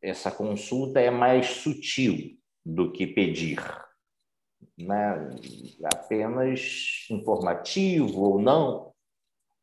[0.00, 3.60] Essa consulta é mais sutil do que pedir
[4.78, 5.30] né,
[5.94, 8.92] apenas informativo ou não.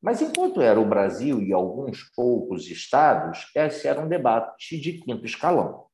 [0.02, 5.26] Mas enquanto era o Brasil e alguns poucos estados, esse era um debate de quinto
[5.26, 5.88] escalão.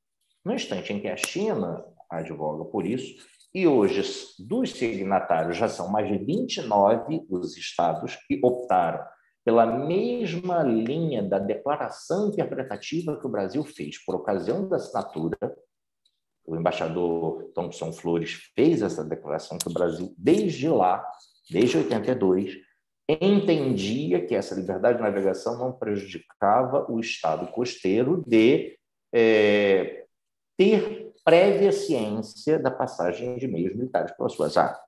[0.43, 3.15] No instante em que a China advoga por isso,
[3.55, 4.01] e hoje
[4.37, 9.01] dos signatários já são mais de 29 os estados que optaram
[9.45, 14.03] pela mesma linha da declaração interpretativa que o Brasil fez.
[14.03, 15.37] Por ocasião da assinatura
[16.45, 21.03] o embaixador Thompson Flores fez essa declaração que o Brasil, desde lá,
[21.49, 22.57] desde 82,
[23.07, 28.77] entendia que essa liberdade de navegação não prejudicava o Estado costeiro de
[29.13, 30.05] é,
[30.57, 34.79] ter prévia ciência da passagem de meios militares pelas suas águas.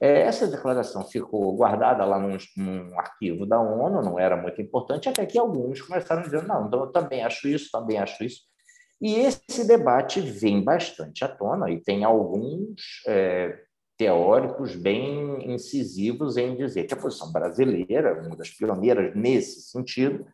[0.00, 5.08] É, essa declaração ficou guardada lá num, num, arquivo da ONU, não era muito importante,
[5.08, 8.42] até que alguns começaram dizer: não, então eu também acho isso, também acho isso.
[9.00, 13.58] E esse debate vem bastante à tona, e tem alguns é,
[13.96, 20.24] teóricos bem incisivos em dizer que a posição brasileira, uma das pioneiras nesse sentido,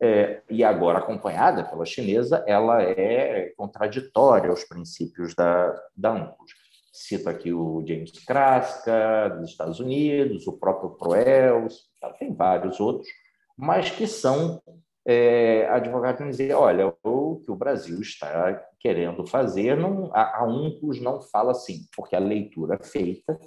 [0.00, 6.52] é, e agora acompanhada pela chinesa, ela é contraditória aos princípios da, da UNCLOS.
[6.92, 11.86] Cito aqui o James Kraska, dos Estados Unidos, o próprio Proels,
[12.18, 13.08] tem vários outros,
[13.56, 14.62] mas que são
[15.06, 21.00] é, advogados dizer, olha, o que o Brasil está querendo fazer, não, a, a UNCLOS
[21.00, 23.38] não fala assim, porque a leitura feita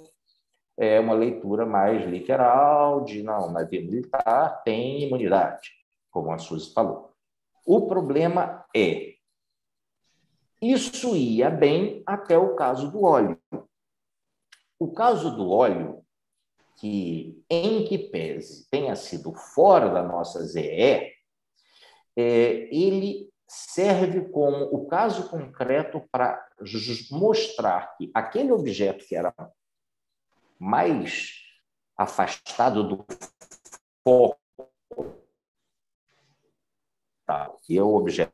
[0.78, 5.79] é uma leitura mais literal de, não, navio militar tem imunidade,
[6.10, 7.12] como a Suzy falou.
[7.66, 9.14] O problema é,
[10.60, 13.40] isso ia bem até o caso do óleo.
[14.78, 16.04] O caso do óleo,
[16.76, 21.14] que em que pese tenha sido fora da nossa ZE, é,
[22.16, 26.48] ele serve como o caso concreto para
[27.10, 29.34] mostrar que aquele objeto que era
[30.58, 31.40] mais
[31.96, 33.06] afastado do
[34.02, 34.39] foco,
[37.68, 38.32] e é o objeto.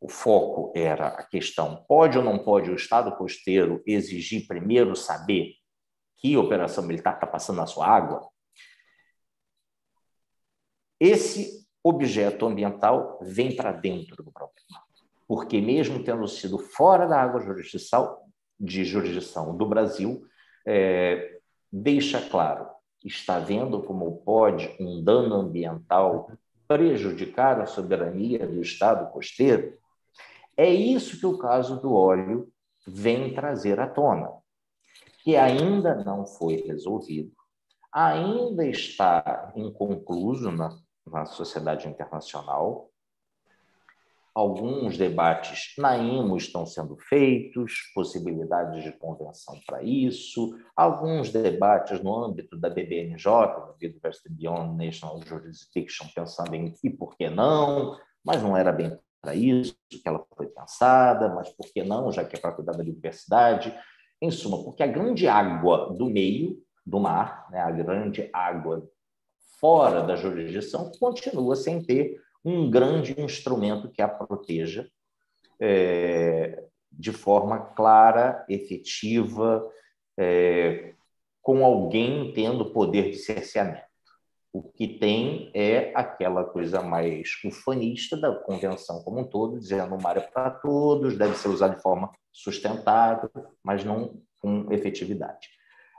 [0.00, 5.54] O foco era a questão: pode ou não pode o Estado costeiro exigir primeiro saber
[6.16, 8.28] que operação militar está passando na sua água?
[10.98, 14.84] Esse objeto ambiental vem para dentro do problema.
[15.26, 18.18] Porque, mesmo tendo sido fora da água jurisdição,
[18.58, 20.22] de jurisdição do Brasil,
[20.66, 21.38] é,
[21.72, 22.68] deixa claro,
[23.04, 26.30] está vendo como pode um dano ambiental
[26.70, 29.76] prejudicar a soberania do Estado costeiro?
[30.56, 32.48] É isso que o caso do óleo
[32.86, 34.30] vem trazer à tona,
[35.24, 37.32] que ainda não foi resolvido,
[37.92, 40.78] ainda está inconcluso na
[41.10, 42.89] na sociedade internacional.
[44.34, 52.14] Alguns debates na IMO estão sendo feitos, possibilidades de convenção para isso, alguns debates no
[52.14, 53.26] âmbito da BBNJ,
[53.66, 58.96] do Biodiversity Beyond National Jurisdiction, pensando em e por que não, mas não era bem
[59.20, 62.72] para isso que ela foi pensada, mas por que não, já que é para cuidar
[62.72, 63.74] da biodiversidade.
[64.22, 68.86] Em suma, porque a grande água do meio do mar, né, a grande água
[69.58, 74.88] fora da jurisdição, continua sem ter um grande instrumento que a proteja
[75.60, 79.64] é, de forma clara, efetiva,
[80.18, 80.94] é,
[81.42, 83.90] com alguém tendo poder de cerceamento.
[84.52, 90.02] O que tem é aquela coisa mais ufanista da convenção como um todo, dizendo o
[90.02, 93.30] mar é para todos, deve ser usado de forma sustentável,
[93.62, 95.48] mas não com efetividade.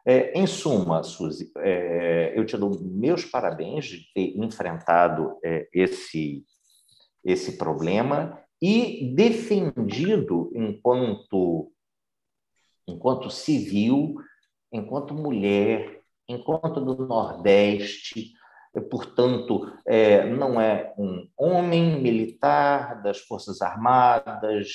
[0.05, 6.43] É, em suma, Suzy, é, eu te dou meus parabéns de ter enfrentado é, esse,
[7.23, 11.71] esse problema e defendido enquanto,
[12.87, 14.15] enquanto civil,
[14.71, 18.33] enquanto mulher, enquanto do Nordeste,
[18.89, 24.69] portanto, é, não é um homem militar das Forças Armadas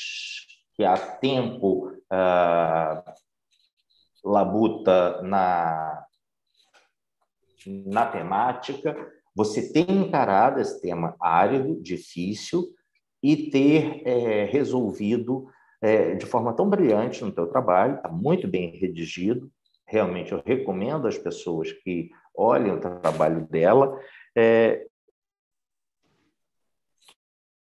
[0.74, 3.02] que há tempo ah,
[4.26, 6.04] labuta na,
[7.86, 8.96] na temática,
[9.34, 12.74] você tem encarado esse tema árido, difícil,
[13.22, 15.48] e ter é, resolvido
[15.80, 19.50] é, de forma tão brilhante no teu trabalho, está muito bem redigido,
[19.86, 23.98] realmente eu recomendo às pessoas que olhem o trabalho dela,
[24.36, 24.86] é,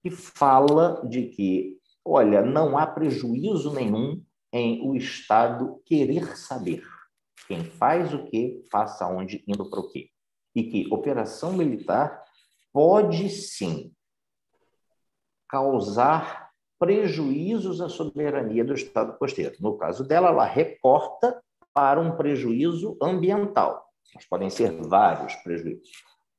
[0.02, 4.22] que fala de que, olha, não há prejuízo nenhum
[4.53, 6.84] em o Estado querer saber
[7.48, 10.11] quem faz o que, faça onde, indo para o quê.
[10.55, 12.22] E que operação militar
[12.72, 13.92] pode sim
[15.48, 19.55] causar prejuízos à soberania do Estado costeiro.
[19.61, 21.42] No caso dela, ela recorta
[21.72, 23.86] para um prejuízo ambiental.
[24.14, 25.90] Mas podem ser vários prejuízos,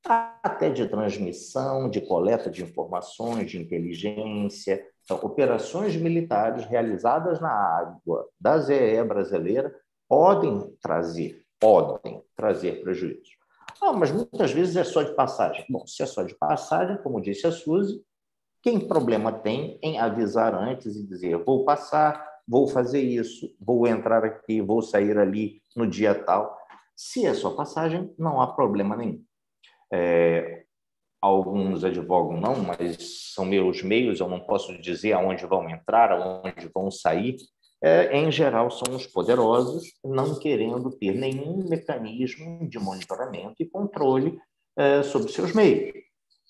[0.05, 4.85] até de transmissão, de coleta de informações, de inteligência.
[5.03, 9.73] Então, operações militares realizadas na água da ZE brasileira
[10.07, 13.37] podem trazer, podem trazer prejuízos.
[13.81, 15.65] Ah, mas muitas vezes é só de passagem.
[15.69, 18.01] Bom, se é só de passagem, como disse a Suzy,
[18.61, 24.23] quem problema tem em avisar antes e dizer vou passar, vou fazer isso, vou entrar
[24.23, 26.57] aqui, vou sair ali no dia tal.
[26.95, 29.21] Se é só passagem, não há problema nenhum.
[29.91, 30.62] É,
[31.23, 36.69] alguns advogam não, mas são meus meios, eu não posso dizer aonde vão entrar, aonde
[36.73, 37.37] vão sair.
[37.81, 44.37] É, em geral, são os poderosos, não querendo ter nenhum mecanismo de monitoramento e controle
[44.77, 45.93] é, sobre seus meios.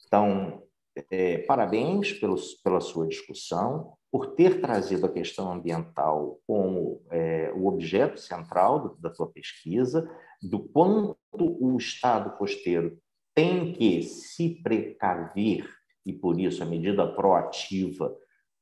[0.08, 0.64] Então,
[1.12, 7.68] é, parabéns pelos, pela sua discussão por ter trazido a questão ambiental como é, o
[7.68, 10.08] objeto central do, da sua pesquisa,
[10.42, 12.98] do quanto o Estado costeiro
[13.34, 15.68] tem que se precaver,
[16.06, 18.16] e por isso a medida proativa,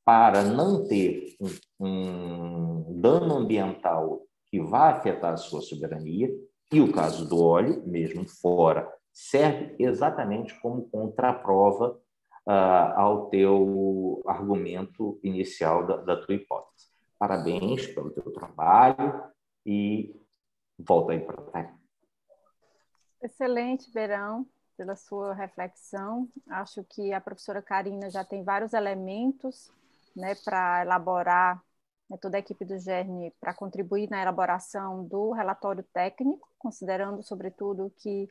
[0.03, 1.35] para não ter
[1.79, 6.29] um, um dano ambiental que vá afetar a sua soberania,
[6.71, 11.99] e o caso do óleo, mesmo fora, serve exatamente como contraprova
[12.47, 12.51] uh,
[12.95, 16.89] ao teu argumento inicial da, da tua hipótese.
[17.19, 19.23] Parabéns pelo teu trabalho
[19.65, 20.15] e
[20.79, 21.75] volta aí para cá.
[23.21, 24.47] Excelente, Verão,
[24.81, 26.27] pela sua reflexão.
[26.49, 29.71] Acho que a professora Karina já tem vários elementos
[30.15, 31.63] né, para elaborar
[32.09, 37.93] né, toda a equipe do GERN para contribuir na elaboração do relatório técnico, considerando, sobretudo,
[37.99, 38.27] que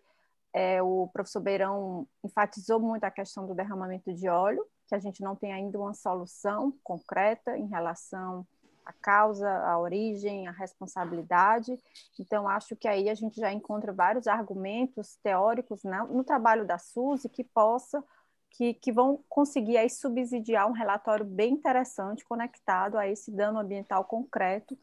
[0.53, 5.22] é, o professor Beirão enfatizou muito a questão do derramamento de óleo, que a gente
[5.22, 8.44] não tem ainda uma solução concreta em relação
[8.91, 11.78] à causa, à origem, à responsabilidade.
[12.18, 16.78] Então, acho que aí a gente já encontra vários argumentos teóricos né, no trabalho da
[16.78, 18.03] SUSE que possa
[18.51, 24.05] que, que, vão conseguir aí subsidiar um relatório bem interessante conectado a esse dano ambiental
[24.05, 24.76] concreto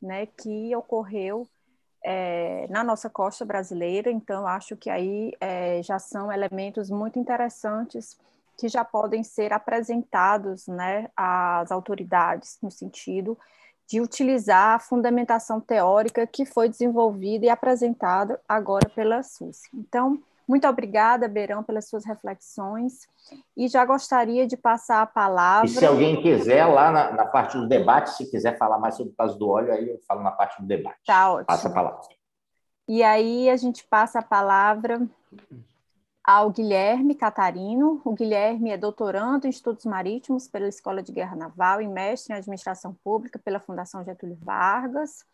[0.00, 1.48] né, que ocorreu
[2.04, 8.18] é, na nossa costa brasileira, então acho que aí é, já são elementos muito interessantes
[8.56, 13.38] que já podem ser apresentados né, às autoridades, no sentido
[13.86, 19.62] de utilizar a fundamentação teórica que foi desenvolvida e apresentada agora pela SUS.
[19.74, 23.06] Então, muito obrigada, Beirão, pelas suas reflexões.
[23.56, 25.66] E já gostaria de passar a palavra.
[25.66, 29.12] E se alguém quiser, lá na, na, parte do debate, se quiser falar mais sobre
[29.12, 30.98] o caso do óleo, aí eu falo na parte do debate.
[31.06, 31.46] Tá ótimo.
[31.46, 32.00] Passa a palavra.
[32.86, 35.00] E aí a gente passa a palavra
[36.24, 38.00] ao Guilherme Catarino.
[38.04, 42.36] O Guilherme é doutorando em estudos marítimos pela Escola de Guerra Naval e mestre em
[42.36, 45.24] administração pública pela Fundação Getúlio Vargas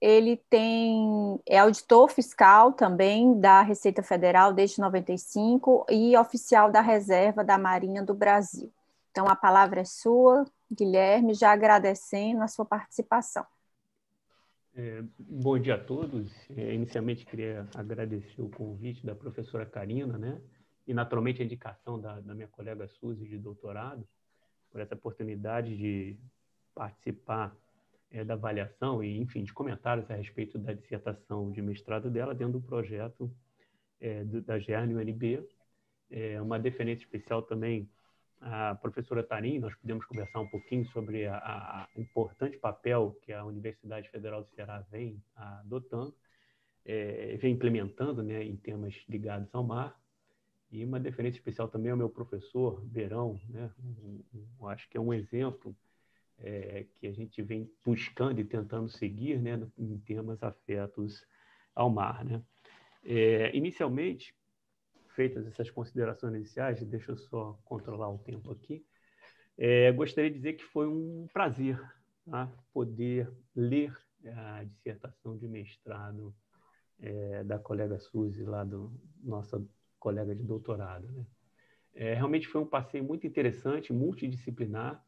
[0.00, 7.42] ele tem é auditor fiscal também da Receita Federal desde 95 e oficial da Reserva
[7.42, 8.72] da Marinha do Brasil.
[9.10, 13.44] Então a palavra é sua, Guilherme, já agradecendo a sua participação.
[14.80, 16.30] É, bom dia a todos.
[16.56, 20.40] É, inicialmente queria agradecer o convite da professora Karina, né?
[20.86, 24.06] E naturalmente a indicação da, da minha colega Suzy de doutorado
[24.70, 26.16] por essa oportunidade de
[26.72, 27.56] participar
[28.08, 32.60] é, da avaliação e, enfim, de comentários a respeito da dissertação de mestrado dela dentro
[32.60, 33.28] do projeto
[34.00, 35.44] é, da GERN UNB.
[36.08, 37.90] É, uma deferência especial também
[38.40, 43.44] à professora Tarim, nós podemos conversar um pouquinho sobre a, a importante papel que a
[43.44, 46.14] Universidade Federal do Ceará vem adotando,
[46.84, 49.98] é, vem implementando né, em temas ligados ao mar.
[50.70, 53.70] E uma deferência especial também ao meu professor, Verão, né?
[54.64, 55.74] Acho que é um exemplo
[56.38, 61.26] é, que a gente vem buscando e tentando seguir né, em temas afetos
[61.74, 62.24] ao mar.
[62.24, 62.42] Né?
[63.04, 64.34] É, inicialmente,
[65.18, 68.86] feitas essas considerações iniciais, deixa eu só controlar o tempo aqui,
[69.58, 71.76] é, gostaria de dizer que foi um prazer
[72.30, 72.48] tá?
[72.72, 73.92] poder ler
[74.24, 76.32] a dissertação de mestrado
[77.00, 79.60] é, da colega Suzy, lá do nossa
[79.98, 81.08] colega de doutorado.
[81.08, 81.26] Né?
[81.94, 85.04] É, realmente foi um passeio muito interessante, multidisciplinar,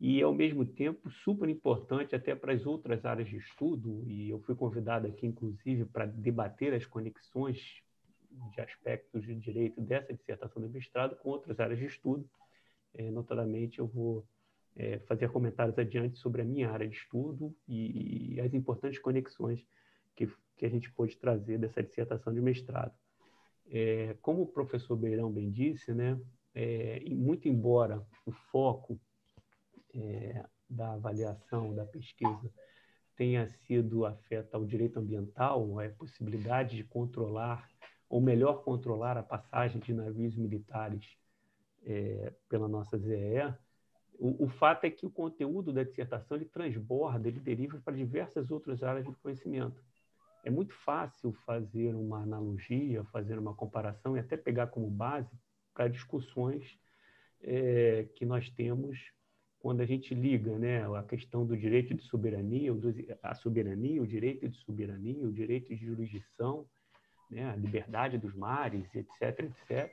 [0.00, 4.40] e, ao mesmo tempo, super importante até para as outras áreas de estudo, e eu
[4.40, 7.82] fui convidado aqui, inclusive, para debater as conexões
[8.50, 12.28] de aspectos de direito dessa dissertação de mestrado com outras áreas de estudo.
[12.94, 14.26] É, notadamente, eu vou
[14.76, 19.66] é, fazer comentários adiante sobre a minha área de estudo e, e as importantes conexões
[20.14, 22.94] que, que a gente pôde trazer dessa dissertação de mestrado.
[23.70, 26.18] É, como o professor Beirão bem disse, né,
[26.54, 28.98] é, muito embora o foco
[29.94, 32.50] é, da avaliação, da pesquisa,
[33.16, 37.68] tenha sido afeta ao direito ambiental, a possibilidade de controlar,
[38.08, 41.04] ou melhor controlar a passagem de navios militares
[41.84, 43.54] é, pela nossa ZEE,
[44.18, 48.50] o, o, fato é que o conteúdo da dissertação ele transborda, ele deriva para diversas
[48.50, 49.80] outras áreas do conhecimento.
[50.42, 55.30] É muito fácil fazer uma analogia, fazer uma comparação e até pegar como base
[55.72, 56.78] para discussões
[57.40, 58.98] é, que nós temos
[59.60, 62.72] quando a gente liga né, a questão do direito de soberania,
[63.22, 66.66] a soberania, o direito de soberania, o direito de jurisdição,
[67.30, 69.92] né, a liberdade dos mares, etc., etc.,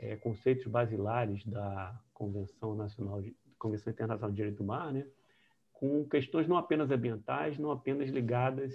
[0.00, 5.06] é, conceitos basilares da Convenção Nacional, de, Convenção Internacional de Direito do Mar, né,
[5.72, 8.74] com questões não apenas ambientais, não apenas ligadas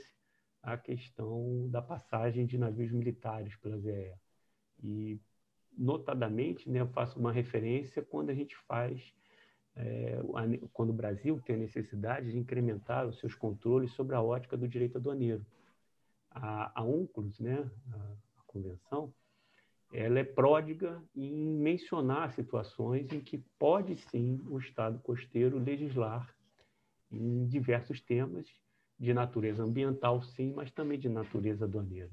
[0.61, 4.13] à questão da passagem de navios militares pela ZEE.
[4.83, 5.19] E,
[5.77, 9.13] notadamente, né, eu faço uma referência quando a gente faz
[9.75, 10.19] é,
[10.71, 14.67] quando o Brasil tem a necessidade de incrementar os seus controles sobre a ótica do
[14.67, 15.43] direito aduaneiro.
[16.33, 19.13] A, a UNCLOS, né, a, a convenção,
[19.93, 26.33] ela é pródiga em mencionar situações em que pode sim o Estado costeiro legislar
[27.11, 28.47] em diversos temas
[28.99, 32.09] de natureza ambiental, sim, mas também de natureza aduaneira.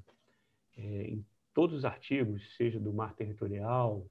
[0.77, 4.05] É, em todos os artigos, seja do mar territorial,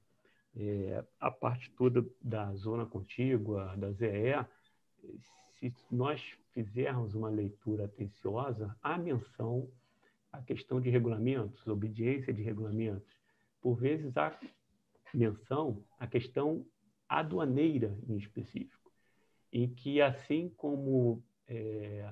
[0.55, 4.45] é, a parte toda da zona contígua, da ZE,
[5.59, 6.21] se nós
[6.53, 9.69] fizermos uma leitura atenciosa, há menção
[10.31, 13.15] à questão de regulamentos, obediência de regulamentos.
[13.61, 14.37] Por vezes há
[15.13, 16.65] menção à questão
[17.07, 18.91] aduaneira em específico,
[19.51, 22.09] em que, assim como é,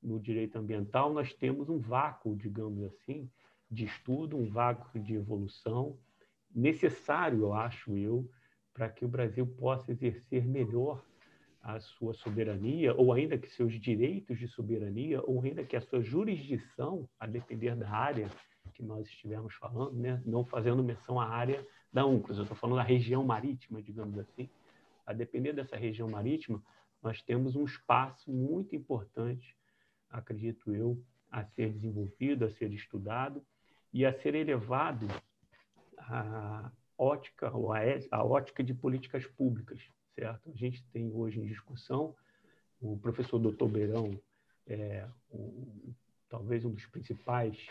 [0.00, 3.28] no direito ambiental, nós temos um vácuo, digamos assim,
[3.68, 5.98] de estudo, um vácuo de evolução,
[6.54, 8.30] necessário, eu acho eu,
[8.72, 11.04] para que o Brasil possa exercer melhor
[11.66, 16.00] a sua soberania, ou ainda que seus direitos de soberania, ou ainda que a sua
[16.00, 18.30] jurisdição, a depender da área
[18.72, 20.22] que nós estivermos falando, né?
[20.24, 24.48] não fazendo menção à área da UNCLOS, eu estou falando da região marítima, digamos assim.
[25.04, 26.62] A depender dessa região marítima,
[27.02, 29.56] nós temos um espaço muito importante,
[30.08, 31.02] acredito eu,
[31.32, 33.44] a ser desenvolvido, a ser estudado
[33.92, 35.08] e a ser elevado
[35.98, 37.80] a ótica, ou a,
[38.12, 39.80] a ótica de políticas públicas,
[40.16, 40.50] certo?
[40.50, 42.16] A gente tem hoje em discussão
[42.80, 43.66] o professor Dr.
[43.66, 44.18] Beirão,
[44.66, 45.94] é, um,
[46.28, 47.68] talvez um dos principais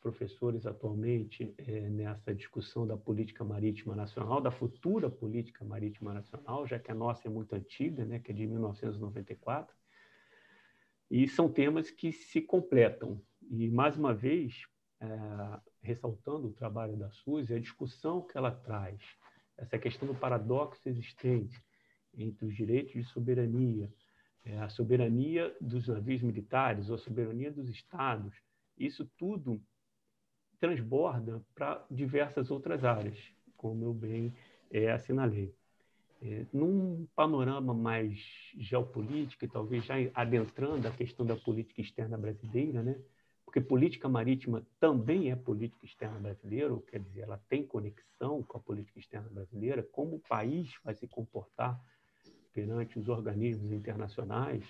[0.00, 6.78] professores atualmente é, nessa discussão da política marítima nacional, da futura política marítima nacional, já
[6.78, 9.74] que a nossa é muito antiga, né, que é de 1994,
[11.10, 13.20] e são temas que se completam.
[13.50, 14.64] E, mais uma vez,
[15.00, 15.06] é,
[15.82, 19.00] ressaltando o trabalho da Suzy, a discussão que ela traz,
[19.56, 21.62] essa questão do paradoxo existente
[22.16, 23.92] entre os direitos de soberania,
[24.44, 28.34] é, a soberania dos navios militares ou a soberania dos estados,
[28.76, 29.60] isso tudo
[30.58, 33.18] transborda para diversas outras áreas,
[33.56, 34.32] como eu bem
[34.70, 35.54] é, assinalei.
[36.20, 38.16] É, num panorama mais
[38.56, 42.96] geopolítico, e talvez já adentrando a questão da política externa brasileira, né,
[43.44, 48.60] porque política marítima também é política externa brasileira, quer dizer, ela tem conexão com a
[48.60, 51.78] política externa brasileira, como o país vai se comportar
[52.82, 54.64] perante os organismos internacionais,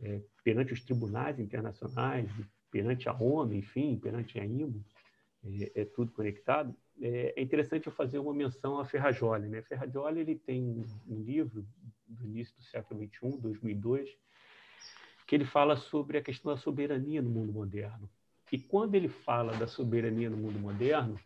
[0.00, 2.30] é, perante os tribunais internacionais,
[2.70, 4.84] perante a ONU, enfim, perante a IMO.
[5.44, 9.48] é, é tudo conectado, é, é, interessante eu fazer uma menção a Ferrajoli.
[9.48, 9.62] Né?
[9.62, 11.66] Ferrajoli ele tem um livro
[12.06, 14.10] do início do século XXI, 2002,
[15.26, 18.08] que ele fala sobre a questão da soberania no mundo moderno.
[18.52, 21.18] E quando ele fala da soberania no mundo moderno,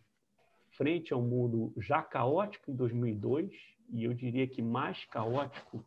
[0.71, 3.51] frente ao mundo já caótico em 2002,
[3.91, 5.83] e eu diria que mais caótico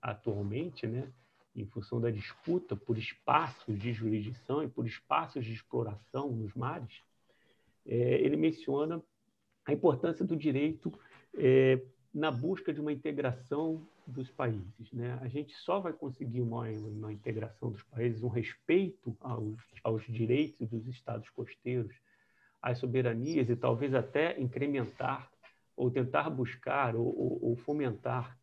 [0.00, 1.10] atualmente, né,
[1.54, 7.02] em função da disputa por espaços de jurisdição e por espaços de exploração nos mares,
[7.86, 9.02] é, ele menciona
[9.64, 10.92] a importância do direito
[11.34, 11.80] é,
[12.12, 14.92] na busca de uma integração dos países.
[14.92, 15.18] Né?
[15.20, 20.68] A gente só vai conseguir uma, uma integração dos países, um respeito aos, aos direitos
[20.68, 21.94] dos estados costeiros,
[22.62, 25.30] às soberanias e talvez até incrementar
[25.76, 28.38] ou tentar buscar ou, ou, ou fomentar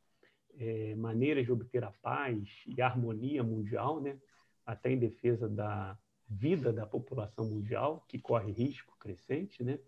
[0.59, 4.17] é, maneiras de obter a paz e a harmonia mundial, né?
[4.65, 5.97] até em defesa da
[6.29, 9.79] vida da população mundial, que corre risco crescente, né?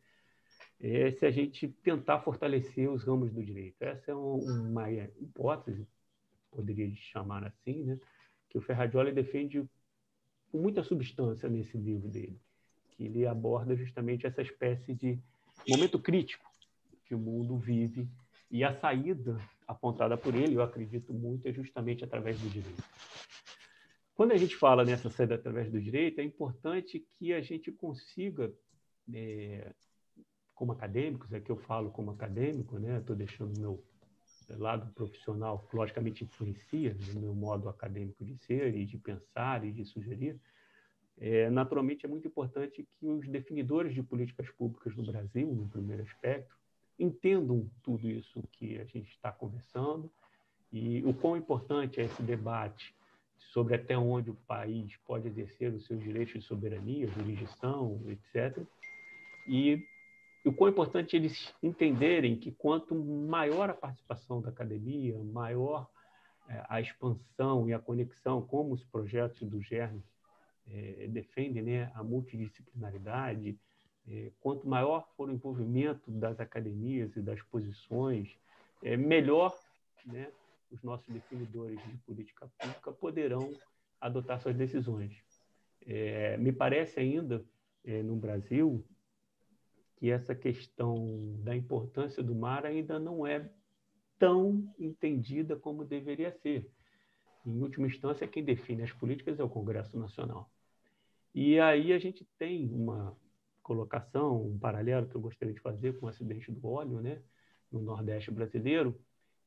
[0.80, 3.82] é se a gente tentar fortalecer os ramos do direito.
[3.82, 5.88] Essa é uma hipótese,
[6.52, 8.00] poderia chamar assim, né?
[8.50, 9.68] que o Ferradioli defende
[10.52, 12.40] com muita substância nesse livro dele,
[12.92, 15.20] que ele aborda justamente essa espécie de
[15.68, 16.46] momento crítico
[17.06, 18.08] que o mundo vive
[18.50, 19.38] e a saída
[19.68, 22.84] apontada por ele, eu acredito muito, é justamente através do direito.
[24.16, 28.54] Quando a gente fala nessa saída através do direito, é importante que a gente consiga
[29.14, 29.74] é,
[30.54, 33.00] como acadêmicos, é que eu falo como acadêmico, né?
[33.00, 33.84] Estou deixando meu
[34.50, 39.84] lado profissional, logicamente influencia no meu modo acadêmico de ser e de pensar e de
[39.86, 40.40] sugerir.
[41.18, 46.04] É, naturalmente, é muito importante que os definidores de políticas públicas no Brasil, no primeiro
[46.04, 46.56] aspecto,
[46.98, 50.12] entendam tudo isso que a gente está conversando
[50.72, 52.94] e o quão importante é esse debate
[53.38, 58.62] sobre até onde o país pode exercer os seus direitos de soberania, jurisdição, etc.
[59.48, 59.82] E
[60.46, 65.90] o quão importante eles entenderem que quanto maior a participação da academia, maior
[66.48, 70.00] é, a expansão e a conexão, como os projetos do GERN
[70.68, 73.58] é, defendem né, a multidisciplinaridade,
[74.40, 78.38] quanto maior for o envolvimento das academias e das posições,
[78.84, 79.58] é, melhor
[80.06, 80.32] né,
[80.72, 83.52] os nossos definidores de política pública poderão
[84.00, 85.24] adotar suas decisões.
[85.86, 87.44] É, me parece ainda,
[87.84, 88.86] é, no Brasil,
[89.96, 93.50] que essa questão da importância do mar ainda não é
[94.20, 96.70] tão entendida como deveria ser.
[97.46, 100.50] Em última instância, quem define as políticas é o Congresso Nacional.
[101.34, 103.16] E aí a gente tem uma
[103.66, 107.20] colocação, um paralelo que eu gostaria de fazer com o acidente do óleo, né,
[107.72, 108.96] no Nordeste brasileiro,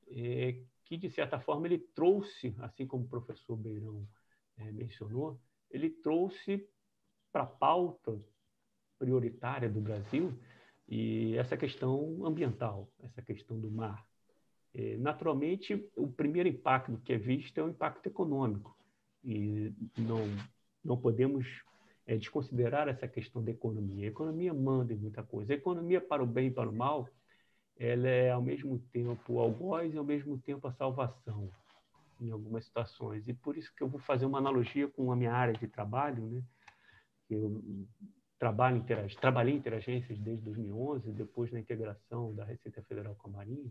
[0.08, 4.06] é, que de certa forma ele trouxe, assim como o professor Beirão
[4.56, 5.40] é, mencionou,
[5.70, 6.68] ele trouxe
[7.30, 8.20] para a pauta
[8.98, 10.36] prioritária do Brasil
[10.88, 14.04] e essa questão ambiental, essa questão do mar.
[14.74, 18.76] É, naturalmente, o primeiro impacto que é visto é o impacto econômico
[19.22, 20.26] e não
[20.84, 21.44] não podemos
[22.09, 24.06] é, desconsiderar essa questão da economia.
[24.06, 25.52] A economia manda em muita coisa.
[25.52, 27.06] A economia para o bem e para o mal,
[27.76, 31.50] ela é ao mesmo tempo o algoz e ao mesmo tempo a salvação
[32.18, 33.28] em algumas situações.
[33.28, 36.26] E por isso que eu vou fazer uma analogia com a minha área de trabalho,
[36.26, 36.42] né?
[37.28, 37.62] Eu
[38.38, 38.82] trabalho
[39.20, 43.70] trabalhei em interagências desde 2011, depois na integração da Receita Federal com a Marinha.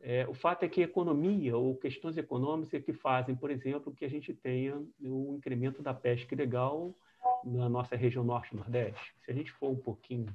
[0.00, 4.04] É, o fato é que economia ou questões econômicas é que fazem, por exemplo, que
[4.04, 6.94] a gente tenha o incremento da pesca ilegal
[7.44, 9.14] na nossa região norte-nordeste.
[9.24, 10.26] Se a gente for um pouquinho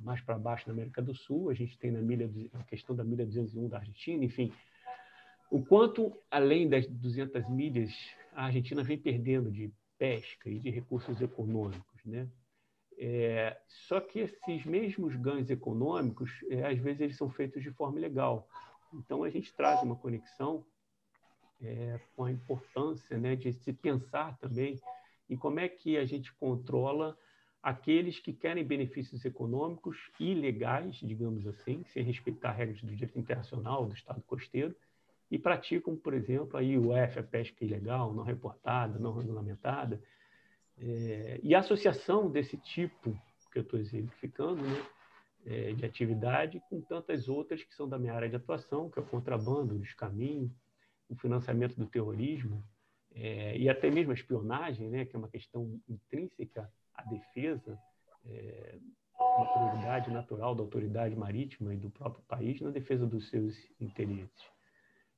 [0.00, 3.04] mais para baixo na América do Sul, a gente tem na milha, a questão da
[3.04, 4.52] milha 201 da Argentina, enfim,
[5.50, 7.92] o quanto, além das 200 milhas,
[8.32, 12.28] a Argentina vem perdendo de pesca e de recursos econômicos, né?
[12.96, 17.98] É, só que esses mesmos ganhos econômicos, é, às vezes, eles são feitos de forma
[17.98, 18.48] ilegal.
[18.92, 20.64] Então, a gente traz uma conexão
[21.62, 24.80] é, com a importância né, de se pensar também
[25.28, 27.16] em como é que a gente controla
[27.62, 33.94] aqueles que querem benefícios econômicos ilegais, digamos assim, sem respeitar regras do direito internacional, do
[33.94, 34.76] Estado costeiro,
[35.30, 40.00] e praticam, por exemplo, a IUF, a pesca ilegal, não reportada, não regulamentada,
[40.78, 43.18] é, e a associação desse tipo
[43.50, 44.86] que eu estou exemplificando, né,
[45.46, 49.02] é, de atividade, com tantas outras que são da minha área de atuação, que é
[49.02, 50.52] o contrabando, o descaminho,
[51.08, 52.64] o financiamento do terrorismo,
[53.14, 57.78] é, e até mesmo a espionagem, né, que é uma questão intrínseca à defesa,
[58.26, 58.78] é,
[59.18, 64.44] uma prioridade natural da autoridade marítima e do próprio país na defesa dos seus interesses.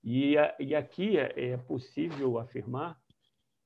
[0.04, 3.00] E, a, e aqui é, é possível afirmar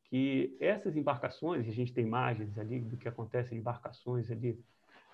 [0.05, 4.59] que essas embarcações, a gente tem imagens ali do que acontece em embarcações ali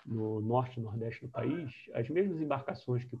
[0.05, 3.17] no norte e nordeste do país, as mesmas embarcações que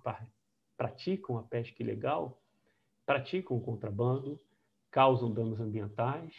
[0.77, 2.41] praticam a pesca ilegal
[3.05, 4.39] praticam o contrabando,
[4.97, 6.33] causam danos ambientais,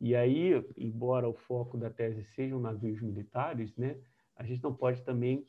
[0.00, 3.98] e aí, embora o foco da tese sejam navios militares, né,
[4.36, 5.44] a gente não pode também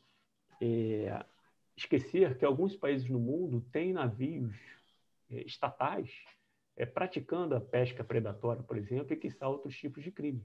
[0.60, 1.24] é,
[1.76, 4.56] esquecer que alguns países no mundo têm navios
[5.30, 6.12] é, estatais
[6.76, 10.44] é, praticando a pesca predatória, por exemplo, e que são outros tipos de crime.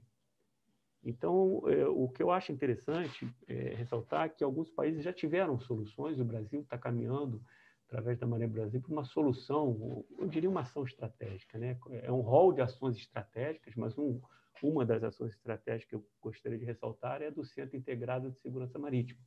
[1.03, 6.19] Então, é, o que eu acho interessante é ressaltar que alguns países já tiveram soluções,
[6.19, 7.43] o Brasil está caminhando,
[7.87, 11.57] através da Maré Brasil, para uma solução, eu diria uma ação estratégica.
[11.57, 11.77] Né?
[12.01, 14.19] É um rol de ações estratégicas, mas um,
[14.61, 18.39] uma das ações estratégicas que eu gostaria de ressaltar é a do Centro Integrado de
[18.39, 19.21] Segurança Marítima.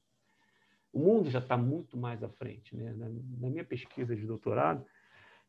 [0.92, 2.74] O mundo já está muito mais à frente.
[2.74, 2.92] Né?
[2.94, 4.84] Na, na minha pesquisa de doutorado,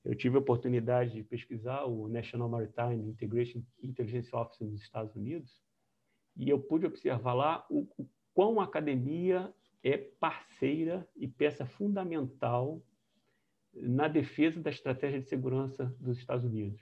[0.04, 5.62] eu tive a oportunidade de pesquisar o National Maritime Integration Intelligence Office nos Estados Unidos,
[6.36, 9.54] e eu pude observar lá o, o quão a academia
[9.84, 12.82] é parceira e peça fundamental
[13.82, 16.82] na defesa da estratégia de segurança dos Estados Unidos.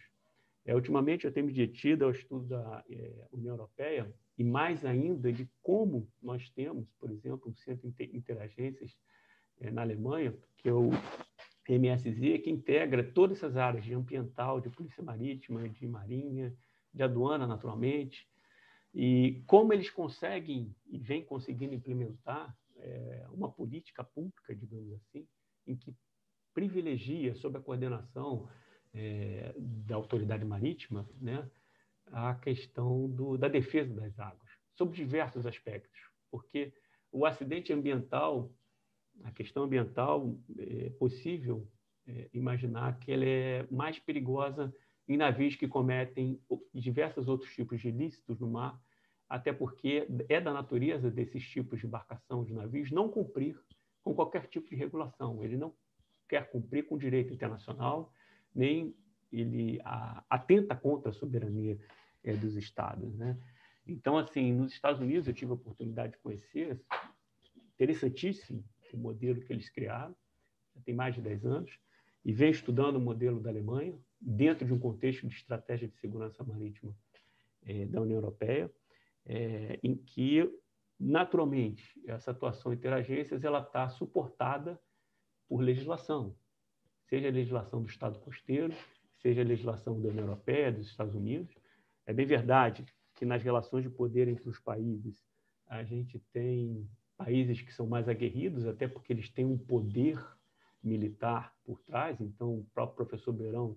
[0.65, 5.31] É, ultimamente, eu tenho me detido ao estudo da é, União Europeia e, mais ainda,
[5.31, 8.97] de como nós temos, por exemplo, um centro de interagências
[9.59, 10.89] é, na Alemanha, que é o
[11.69, 16.55] MSZ, que integra todas essas áreas de ambiental, de polícia marítima, de marinha,
[16.93, 18.27] de aduana, naturalmente,
[18.93, 25.27] e como eles conseguem e vêm conseguindo implementar é, uma política pública, digamos assim,
[25.67, 25.93] em que
[26.55, 28.47] privilegia, sob a coordenação
[28.93, 31.47] é, da autoridade marítima, né,
[32.07, 35.99] a questão do, da defesa das águas, sob diversos aspectos,
[36.31, 36.73] porque
[37.11, 38.51] o acidente ambiental,
[39.23, 41.67] a questão ambiental, é possível
[42.07, 44.73] é, imaginar que ela é mais perigosa
[45.07, 46.41] em navios que cometem
[46.73, 48.81] diversos outros tipos de ilícitos no mar,
[49.27, 53.59] até porque é da natureza desses tipos de embarcação de navios não cumprir
[54.03, 55.43] com qualquer tipo de regulação.
[55.43, 55.73] Ele não
[56.27, 58.13] quer cumprir com o direito internacional,
[58.53, 58.95] nem
[59.31, 59.79] ele
[60.29, 61.77] atenta contra a soberania
[62.23, 63.37] é, dos estados, né?
[63.87, 66.81] Então, assim, nos Estados Unidos eu tive a oportunidade de conhecer,
[67.73, 68.63] interessantíssimo
[68.95, 70.15] o modelo que eles criaram,
[70.73, 71.79] já tem mais de 10 anos,
[72.23, 76.43] e vem estudando o modelo da Alemanha, dentro de um contexto de estratégia de segurança
[76.43, 76.95] marítima
[77.63, 78.71] é, da União Europeia,
[79.25, 80.49] é, em que,
[80.99, 84.79] naturalmente, essa atuação interagências ela está suportada
[85.47, 86.35] por legislação,
[87.07, 88.73] seja a legislação do Estado costeiro,
[89.21, 91.55] seja a legislação da União Europeia, dos Estados Unidos.
[92.05, 92.85] É bem verdade
[93.15, 95.23] que nas relações de poder entre os países,
[95.67, 96.87] a gente tem
[97.17, 100.23] países que são mais aguerridos, até porque eles têm um poder
[100.83, 102.19] militar por trás.
[102.19, 103.75] Então, o próprio professor Beirão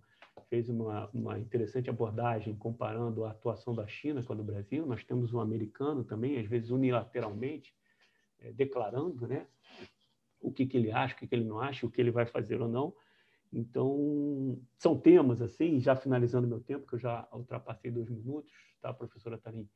[0.48, 4.86] fez uma, uma interessante abordagem comparando a atuação da China com a do Brasil.
[4.86, 7.74] Nós temos um americano também, às vezes unilateralmente,
[8.40, 9.46] é, declarando né,
[10.40, 12.26] o que, que ele acha, o que, que ele não acha, o que ele vai
[12.26, 12.94] fazer ou não.
[13.52, 18.92] Então, são temas, assim, já finalizando meu tempo, que eu já ultrapassei dois minutos, tá,
[18.92, 19.68] professora Tarim?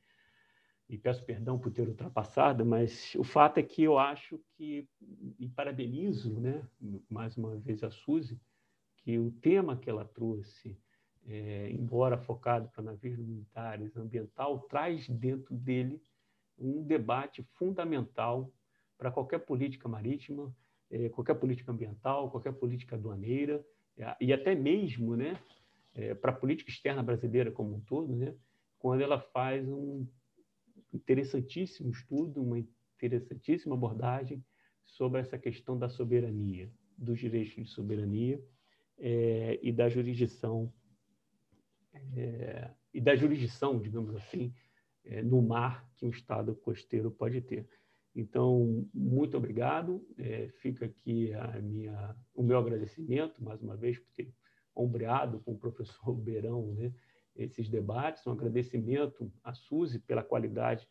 [0.89, 4.87] E peço perdão por ter ultrapassado, mas o fato é que eu acho que,
[5.39, 6.63] e parabenizo, né,
[7.09, 8.39] mais uma vez a Suzy,
[8.99, 10.79] que o tema que ela trouxe,
[11.25, 16.03] é, embora focado para navios militares, ambiental, traz dentro dele
[16.59, 18.53] um debate fundamental
[19.03, 20.55] para qualquer política marítima,
[20.89, 23.67] é, qualquer política ambiental, qualquer política aduaneira,
[23.99, 25.37] é, e até mesmo né,
[25.93, 28.33] é, para a política externa brasileira como um todo, né,
[28.79, 30.07] quando ela faz um
[30.95, 32.61] interessantíssimo estudo, uma
[32.97, 34.45] interessantíssima abordagem
[34.85, 38.41] sobre essa questão da soberania, dos direitos de soberania
[39.61, 40.73] e da jurisdição
[42.95, 44.55] e da jurisdição, digamos assim,
[45.25, 47.67] no mar que um Estado costeiro pode ter.
[48.15, 50.07] Então, muito obrigado.
[50.19, 54.33] É, fica aqui a minha, o meu agradecimento, mais uma vez, por ter
[54.75, 56.93] ombreado com o professor Beirão né,
[57.35, 58.27] esses debates.
[58.27, 60.87] Um agradecimento à Suzy pela qualidade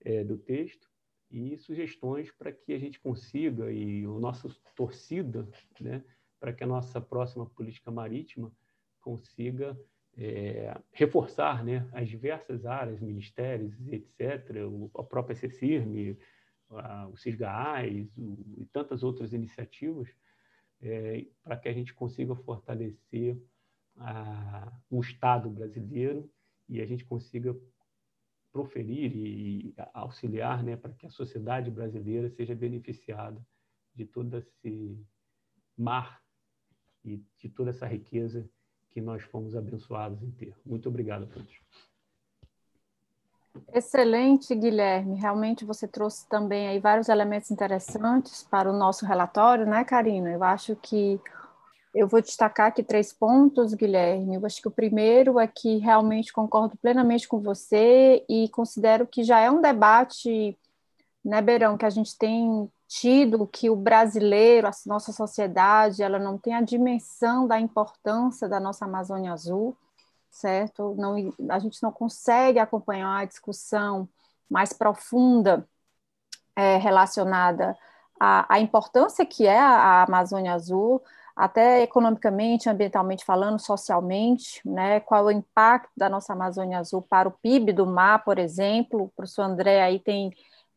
[0.00, 0.88] é, do texto
[1.30, 5.48] e sugestões para que a gente consiga, e a nossa torcida,
[5.80, 6.04] né,
[6.38, 8.52] para que a nossa próxima política marítima
[9.00, 9.78] consiga
[10.16, 14.56] é, reforçar né, as diversas áreas, ministérios, etc.,
[14.96, 16.18] a própria CECIRME,
[17.12, 20.08] o CISGAAS e tantas outras iniciativas
[20.80, 23.40] é, para que a gente consiga fortalecer
[23.96, 26.30] a, o Estado brasileiro
[26.68, 27.56] e a gente consiga
[28.52, 33.44] proferir e auxiliar né, para que a sociedade brasileira seja beneficiada
[33.94, 35.04] de todo esse
[35.76, 36.22] mar
[37.04, 38.48] e de toda essa riqueza
[38.90, 40.56] que nós fomos abençoados em ter.
[40.64, 41.60] Muito obrigado a todos.
[43.72, 45.16] Excelente, Guilherme.
[45.16, 50.30] Realmente você trouxe também aí vários elementos interessantes para o nosso relatório, né, Karina?
[50.30, 51.20] Eu acho que
[51.94, 54.34] eu vou destacar aqui três pontos, Guilherme.
[54.34, 59.22] Eu acho que o primeiro é que realmente concordo plenamente com você e considero que
[59.22, 60.58] já é um debate,
[61.24, 66.38] né, Beirão, que a gente tem tido que o brasileiro, a nossa sociedade, ela não
[66.38, 69.76] tem a dimensão da importância da nossa Amazônia Azul
[70.34, 70.94] certo?
[70.98, 71.14] Não,
[71.48, 74.08] a gente não consegue acompanhar a discussão
[74.50, 75.66] mais profunda
[76.56, 77.76] é, relacionada
[78.20, 81.02] à, à, importância que é a, a, Amazônia Azul,
[81.36, 85.00] até economicamente, ambientalmente falando, socialmente, né?
[85.00, 89.04] Qual é o impacto da nossa Amazônia Azul para o PIB do mar, por exemplo?
[89.04, 90.32] O professor André aí tem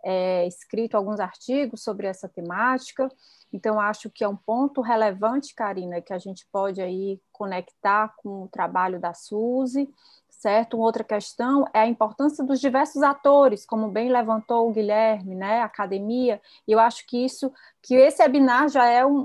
[0.10, 3.12] é, escrito alguns artigos sobre essa temática.
[3.51, 8.43] Então, acho que é um ponto relevante, Karina, que a gente pode aí conectar com
[8.43, 9.89] o trabalho da Suzy,
[10.30, 10.78] certo?
[10.78, 15.62] Uma outra questão é a importância dos diversos atores, como bem levantou o Guilherme, né?
[15.62, 17.51] Academia, e eu acho que isso,
[17.82, 19.18] que esse webinar já é um,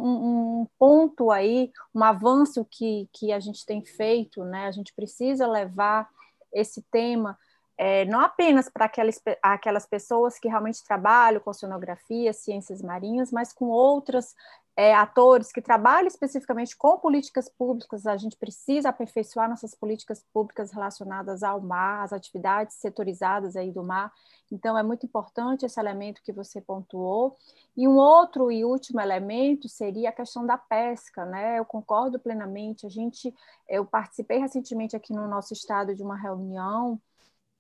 [0.62, 4.66] um ponto aí, um avanço que, que a gente tem feito, né?
[4.66, 6.08] A gente precisa levar
[6.52, 7.38] esse tema
[7.76, 13.52] é, não apenas para aquelas, aquelas pessoas que realmente trabalham com oceanografia, ciências marinhas, mas
[13.52, 14.34] com outros
[14.74, 18.06] é, atores que trabalham especificamente com políticas públicas.
[18.06, 23.82] A gente precisa aperfeiçoar nossas políticas públicas relacionadas ao mar, às atividades setorizadas aí do
[23.82, 24.12] mar.
[24.50, 27.36] Então, é muito importante esse elemento que você pontuou.
[27.76, 31.58] E um outro e último elemento seria a questão da pesca, né?
[31.58, 32.86] Eu concordo plenamente.
[32.86, 33.34] A gente,
[33.68, 37.00] eu participei recentemente aqui no nosso estado de uma reunião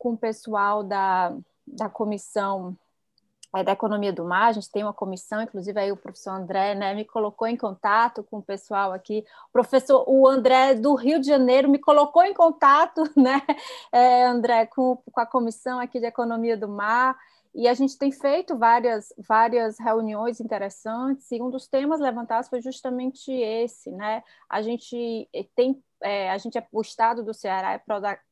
[0.02, 1.32] com o pessoal da,
[1.64, 2.76] da comissão
[3.54, 6.74] é, da economia do mar, a gente tem uma comissão, inclusive aí o professor André
[6.74, 11.20] né, me colocou em contato com o pessoal aqui, o professor, o André do Rio
[11.20, 13.40] de Janeiro me colocou em contato, né,
[13.92, 17.16] é, André, com, com a comissão aqui de economia do mar,
[17.54, 22.60] e a gente tem feito várias, várias reuniões interessantes, e um dos temas levantados foi
[22.60, 24.24] justamente esse, né?
[24.48, 27.82] A gente tem, é, a gente é, o estado do Ceará é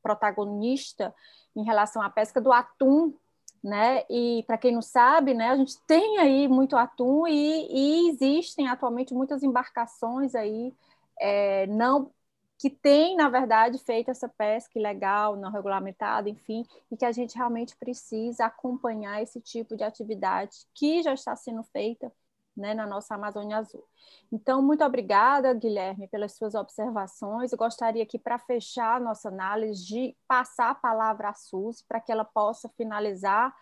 [0.02, 1.14] protagonista
[1.57, 3.14] em relação à pesca do atum,
[3.62, 4.05] né?
[4.09, 8.68] E para quem não sabe, né, a gente tem aí muito atum e, e existem
[8.68, 10.72] atualmente muitas embarcações aí
[11.20, 12.11] é, não
[12.59, 17.34] que tem, na verdade, feito essa pesca ilegal, não regulamentada, enfim, e que a gente
[17.34, 22.12] realmente precisa acompanhar esse tipo de atividade que já está sendo feita
[22.57, 23.84] né, na nossa Amazônia Azul.
[24.30, 27.53] Então, muito obrigada, Guilherme, pelas suas observações.
[27.53, 32.01] Eu gostaria aqui, para fechar a nossa análise, de passar a palavra à Suzy, para
[32.01, 33.55] que ela possa finalizar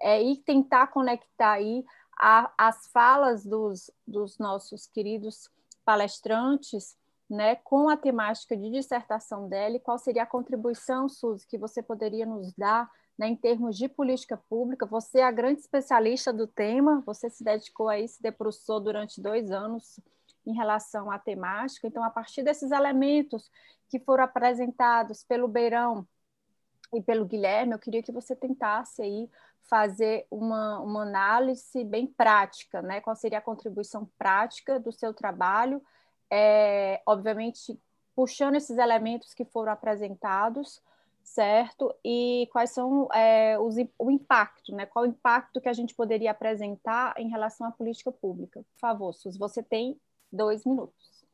[0.00, 1.84] é, e tentar conectar aí
[2.18, 5.50] a, as falas dos, dos nossos queridos
[5.84, 6.96] palestrantes
[7.28, 11.82] né, com a temática de dissertação dela e qual seria a contribuição, Suzy, que você
[11.82, 14.86] poderia nos dar né, em termos de política pública.
[14.86, 19.50] Você é a grande especialista do tema, você se dedicou aí, se debruçou durante dois
[19.50, 20.00] anos
[20.46, 21.86] em relação à temática.
[21.86, 23.50] Então, a partir desses elementos
[23.88, 26.06] que foram apresentados pelo Beirão
[26.92, 29.28] e pelo Guilherme, eu queria que você tentasse aí
[29.62, 33.00] fazer uma, uma análise bem prática, né?
[33.00, 35.82] Qual seria a contribuição prática do seu trabalho,
[36.30, 37.78] é, obviamente
[38.14, 40.80] puxando esses elementos que foram apresentados,
[41.24, 41.92] certo?
[42.04, 44.86] E quais são é, os, o impacto, né?
[44.86, 48.60] Qual o impacto que a gente poderia apresentar em relação à política pública?
[48.60, 49.98] Por favor, Sus, você tem
[50.30, 51.24] dois minutos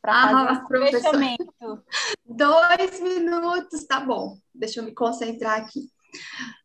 [0.00, 1.44] para ah, fazer esse fechamento.
[2.24, 4.36] Dois minutos, tá bom.
[4.54, 5.88] Deixa eu me concentrar aqui.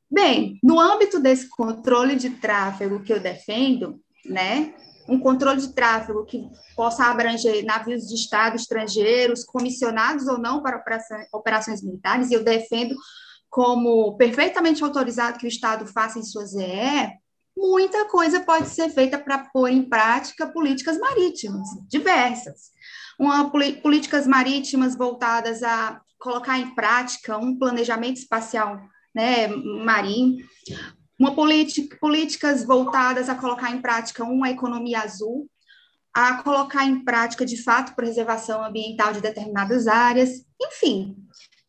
[0.09, 4.76] Bem, no âmbito desse controle de tráfego que eu defendo, né,
[5.12, 10.82] um controle de tráfego que possa abranger navios de Estado estrangeiros, comissionados ou não para
[11.34, 12.95] operações militares, e eu defendo
[13.49, 17.12] como perfeitamente autorizado que o Estado faça em sua ZE,
[17.55, 22.72] muita coisa pode ser feita para pôr em prática políticas marítimas, diversas.
[23.20, 28.80] Uma, políticas marítimas voltadas a colocar em prática um planejamento espacial
[29.14, 30.38] né, marinho,
[31.22, 35.47] uma política, políticas voltadas a colocar em prática uma economia azul,
[36.11, 41.15] a colocar em prática, de fato, preservação ambiental de determinadas áreas, enfim,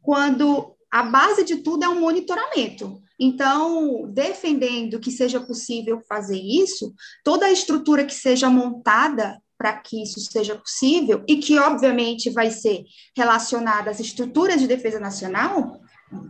[0.01, 3.03] quando a base de tudo é um monitoramento.
[3.21, 10.03] Então, defendendo que seja possível fazer isso, toda a estrutura que seja montada para que
[10.03, 12.85] isso seja possível, e que, obviamente, vai ser
[13.15, 15.79] relacionada às estruturas de defesa nacional,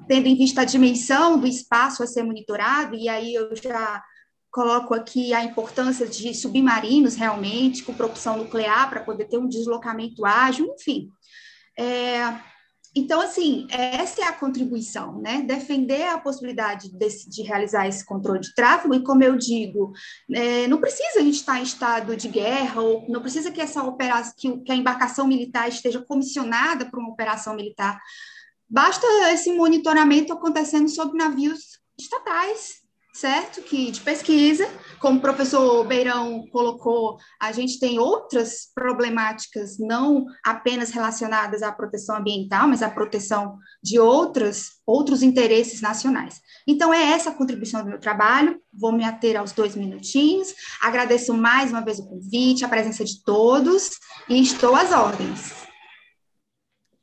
[0.09, 4.03] tendo em vista a dimensão do espaço a ser monitorado, e aí eu já
[4.51, 10.27] coloco aqui a importância de submarinos realmente, com propulsão nuclear, para poder ter um deslocamento
[10.27, 11.11] ágil, enfim.
[11.79, 12.39] É,
[12.95, 15.41] então, assim, essa é a contribuição, né?
[15.41, 19.93] Defender a possibilidade de, de realizar esse controle de tráfego, e como eu digo,
[20.31, 23.83] é, não precisa a gente estar em estado de guerra, ou não precisa que essa
[23.83, 27.99] operação, que, que a embarcação militar esteja comissionada para uma operação militar.
[28.73, 32.77] Basta esse monitoramento acontecendo sobre navios estatais,
[33.13, 33.61] certo?
[33.61, 34.67] Que de pesquisa,
[34.99, 42.17] como o professor Beirão colocou, a gente tem outras problemáticas não apenas relacionadas à proteção
[42.17, 46.41] ambiental, mas à proteção de outras, outros interesses nacionais.
[46.67, 51.35] Então, é essa a contribuição do meu trabalho, vou me ater aos dois minutinhos, agradeço
[51.35, 53.91] mais uma vez o convite, a presença de todos,
[54.31, 55.72] e estou às ordens.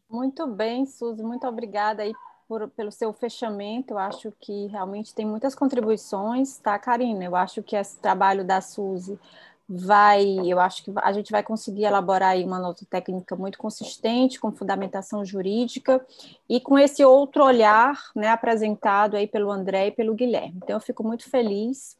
[0.09, 2.13] Muito bem, Suzy, muito obrigada aí
[2.47, 3.93] por, pelo seu fechamento.
[3.93, 7.23] Eu acho que realmente tem muitas contribuições, tá, Karina?
[7.23, 9.19] Eu acho que esse trabalho da Suzy
[9.67, 14.39] vai, eu acho que a gente vai conseguir elaborar aí uma nota técnica muito consistente,
[14.39, 16.03] com fundamentação jurídica
[16.49, 20.59] e com esse outro olhar, né, apresentado aí pelo André e pelo Guilherme.
[20.63, 21.95] Então, eu fico muito feliz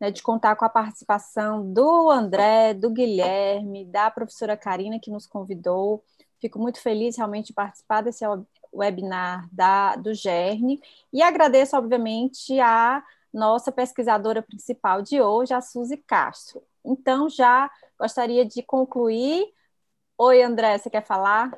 [0.00, 5.26] né, de contar com a participação do André, do Guilherme, da professora Karina, que nos
[5.26, 6.02] convidou.
[6.40, 8.24] Fico muito feliz realmente de participar desse
[8.72, 10.80] webinar da, do GERN
[11.12, 16.62] e agradeço, obviamente, a nossa pesquisadora principal de hoje, a Suzy Castro.
[16.84, 19.52] Então, já gostaria de concluir.
[20.16, 21.56] Oi, André, você quer falar?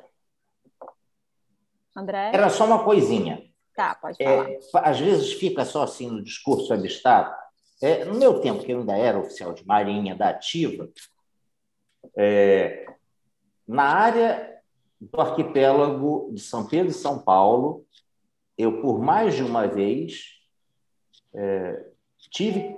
[1.95, 2.31] André?
[2.33, 3.43] Era só uma coisinha.
[3.75, 4.49] Tá, pode falar.
[4.49, 7.35] É, às vezes fica só assim no discurso abstrato.
[7.81, 10.89] É, no meu tempo, que eu ainda era oficial de marinha da ativa,
[12.15, 12.85] é,
[13.67, 14.52] na área
[15.11, 17.85] do arquipélago de São Pedro e São Paulo,
[18.57, 20.23] eu, por mais de uma vez,
[21.33, 21.87] é,
[22.31, 22.77] tive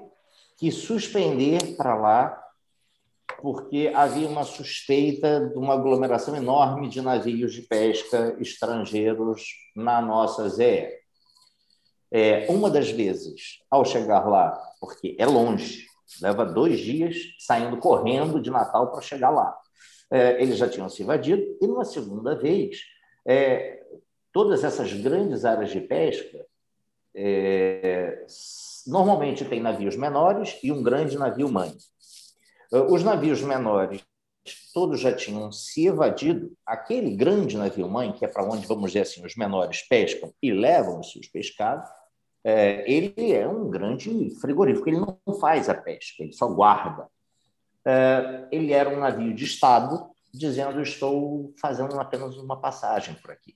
[0.57, 2.41] que suspender para lá,
[3.41, 9.43] porque havia uma suspeita de uma aglomeração enorme de navios de pesca estrangeiros
[9.75, 10.89] na nossa ZE.
[12.11, 15.85] É, uma das vezes, ao chegar lá, porque é longe,
[16.21, 19.55] leva dois dias saindo correndo de Natal para chegar lá
[20.11, 22.81] eles já tinham se invadido, e numa segunda vez,
[23.27, 23.83] é,
[24.31, 26.45] todas essas grandes áreas de pesca
[27.15, 28.25] é,
[28.85, 31.73] normalmente têm navios menores e um grande navio mãe.
[32.71, 34.03] É, os navios menores
[34.73, 36.51] todos já tinham se evadido.
[36.65, 40.51] Aquele grande navio mãe, que é para onde, vamos dizer assim, os menores pescam e
[40.51, 41.89] levam os seus pescados,
[42.43, 47.07] é, ele é um grande frigorífico, ele não faz a pesca, ele só guarda.
[47.85, 53.55] Eh, ele era um navio de Estado, dizendo: Estou fazendo apenas uma passagem por aqui.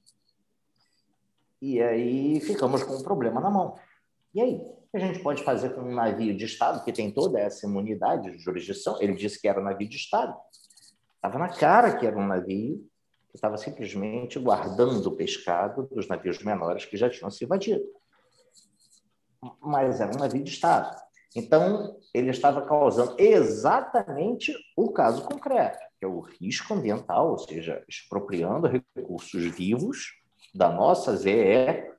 [1.61, 3.75] E aí ficamos com um problema na mão.
[4.33, 4.55] E aí?
[4.55, 7.67] O que a gente pode fazer com um navio de Estado que tem toda essa
[7.67, 8.99] imunidade de jurisdição?
[8.99, 10.35] Ele disse que era um navio de Estado.
[11.15, 12.89] Estava na cara que era um navio
[13.29, 17.83] que estava simplesmente guardando o pescado dos navios menores que já tinham se invadido.
[19.61, 20.99] Mas era um navio de Estado.
[21.35, 27.83] Então, ele estava causando exatamente o caso concreto, que é o risco ambiental, ou seja,
[27.87, 30.13] expropriando recursos vivos
[30.53, 31.93] da nossa ZE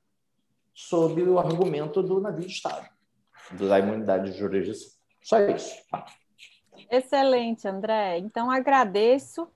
[0.74, 2.88] sob o argumento do navio de Estado,
[3.52, 4.98] da imunidade de jurisdição.
[5.22, 5.76] Só isso.
[6.90, 8.18] Excelente, André.
[8.18, 9.48] Então, agradeço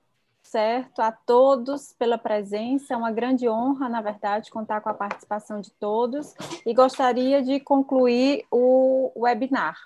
[0.45, 2.95] certo a todos pela presença.
[2.95, 6.35] É uma grande honra, na verdade, contar com a participação de todos
[6.65, 9.77] e gostaria de concluir o webinar.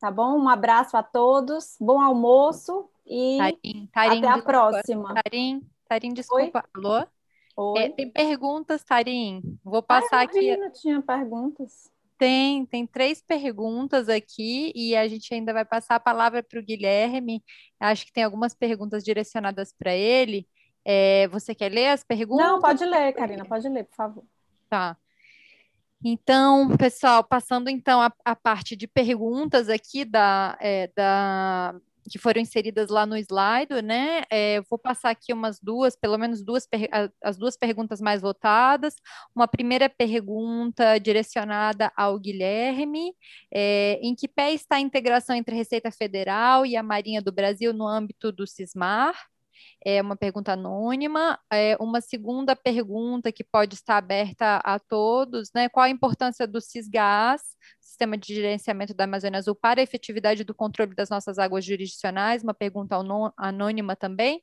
[0.00, 0.38] Tá bom?
[0.38, 4.42] Um abraço a todos, bom almoço e Tarim, Tarim, até a desculpa.
[4.42, 5.14] próxima.
[5.14, 6.64] Tarim, Tarim, desculpa.
[6.74, 6.84] Oi?
[6.84, 7.06] Alô?
[7.54, 7.82] Oi?
[7.82, 9.42] É, tem perguntas, Tarim?
[9.62, 10.56] Vou passar ah, aqui.
[10.56, 11.91] Não tinha perguntas.
[12.22, 16.62] Tem, tem três perguntas aqui e a gente ainda vai passar a palavra para o
[16.62, 17.42] Guilherme.
[17.80, 20.46] Acho que tem algumas perguntas direcionadas para ele.
[20.84, 22.46] É, você quer ler as perguntas?
[22.46, 24.24] Não, pode ler, Karina, pode ler, por favor.
[24.70, 24.96] Tá.
[26.04, 31.74] Então, pessoal, passando então a, a parte de perguntas aqui da, é, da
[32.10, 34.22] que foram inseridas lá no slide, né?
[34.30, 36.68] É, vou passar aqui umas duas, pelo menos duas,
[37.22, 38.96] as duas perguntas mais votadas.
[39.34, 43.14] Uma primeira pergunta direcionada ao Guilherme:
[43.52, 47.32] é, em que pé está a integração entre a Receita Federal e a Marinha do
[47.32, 49.14] Brasil no âmbito do CISMAR?
[49.84, 51.38] é uma pergunta anônima.
[51.50, 55.68] É uma segunda pergunta que pode estar aberta a todos, né?
[55.68, 57.42] Qual a importância do CISGAS,
[58.02, 62.42] Sistema de Gerenciamento da Amazônia Azul, para a efetividade do controle das nossas águas jurisdicionais?
[62.42, 62.96] Uma pergunta
[63.36, 64.42] anônima também.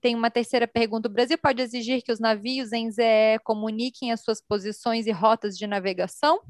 [0.00, 1.08] Tem uma terceira pergunta.
[1.08, 5.58] O Brasil pode exigir que os navios em ZE comuniquem as suas posições e rotas
[5.58, 6.40] de navegação?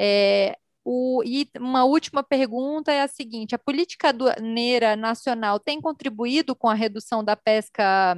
[0.00, 6.56] É, o, e uma última pergunta é a seguinte: a política aduaneira nacional tem contribuído
[6.56, 8.16] com a redução da pesca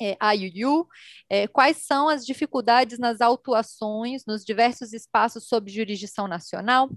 [0.00, 0.86] é, a Yuyu,
[1.28, 6.88] é, quais são as dificuldades nas autuações nos diversos espaços sob jurisdição nacional?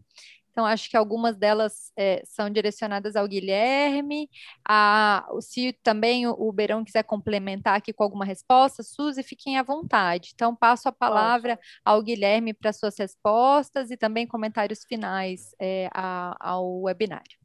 [0.53, 4.29] Então, acho que algumas delas é, são direcionadas ao Guilherme.
[4.63, 9.63] A, se também o, o Beirão quiser complementar aqui com alguma resposta, Suzy, fiquem à
[9.63, 10.29] vontade.
[10.35, 16.35] Então, passo a palavra ao Guilherme para suas respostas e também comentários finais é, a,
[16.39, 17.43] ao webinário.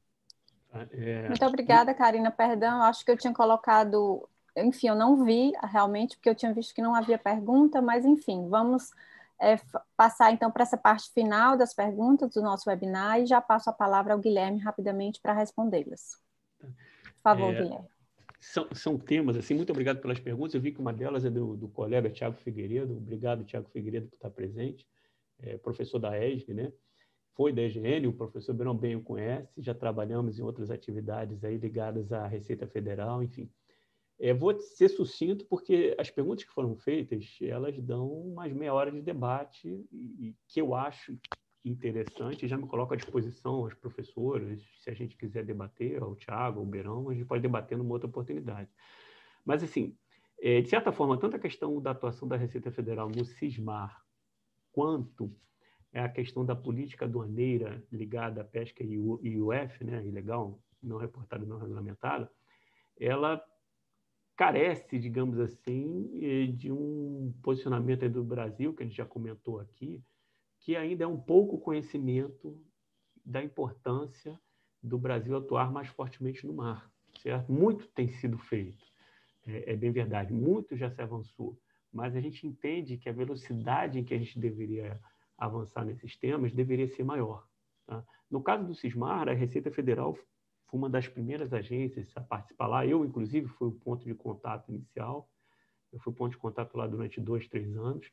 [0.92, 1.28] É...
[1.28, 2.30] Muito obrigada, Karina.
[2.30, 4.28] Perdão, acho que eu tinha colocado
[4.64, 8.48] enfim, eu não vi realmente, porque eu tinha visto que não havia pergunta, mas enfim,
[8.48, 8.90] vamos
[9.40, 9.56] é,
[9.96, 13.72] passar então para essa parte final das perguntas do nosso webinar e já passo a
[13.72, 16.20] palavra ao Guilherme rapidamente para respondê-las.
[16.58, 17.88] Por favor, é, Guilherme.
[18.40, 20.54] São, são temas, assim, muito obrigado pelas perguntas.
[20.54, 22.96] Eu vi que uma delas é do, do colega Tiago Figueiredo.
[22.96, 24.86] Obrigado, Tiago Figueiredo, por estar presente.
[25.40, 26.72] É, professor da ESG, né?
[27.38, 29.48] Foi da EGN, o professor Berão bem o conhece.
[29.62, 33.48] Já trabalhamos em outras atividades aí ligadas à Receita Federal, enfim.
[34.20, 38.90] É, vou ser sucinto porque as perguntas que foram feitas elas dão mais meia hora
[38.90, 41.16] de debate e, e que eu acho
[41.64, 42.48] interessante.
[42.48, 46.66] Já me coloco à disposição aos professores, se a gente quiser debater, ao Tiago, ao
[46.66, 48.68] Beirão, a gente pode debater numa outra oportunidade.
[49.44, 49.96] Mas, assim,
[50.40, 54.02] é, de certa forma, tanto a questão da atuação da Receita Federal no CISMAR,
[54.72, 55.32] quanto
[55.92, 61.58] a questão da política aduaneira ligada à pesca e IUF, né, ilegal, não reportada, não
[61.58, 62.30] regulamentada,
[63.00, 63.42] ela
[64.38, 70.00] carece, digamos assim, eh, de um posicionamento do Brasil, que a gente já comentou aqui,
[70.60, 72.56] que ainda é um pouco conhecimento
[73.26, 74.40] da importância
[74.80, 76.88] do Brasil atuar mais fortemente no mar.
[77.20, 77.50] Certo?
[77.50, 78.86] Muito tem sido feito,
[79.44, 81.58] é, é bem verdade, muito já se avançou,
[81.92, 85.00] mas a gente entende que a velocidade em que a gente deveria
[85.36, 87.44] avançar nesses temas deveria ser maior.
[87.84, 88.04] Tá?
[88.30, 90.16] No caso do Cismar, a Receita Federal
[90.68, 92.86] fui uma das primeiras agências a participar lá.
[92.86, 95.28] Eu, inclusive, fui o ponto de contato inicial.
[95.92, 98.10] Eu fui ponto de contato lá durante dois, três anos.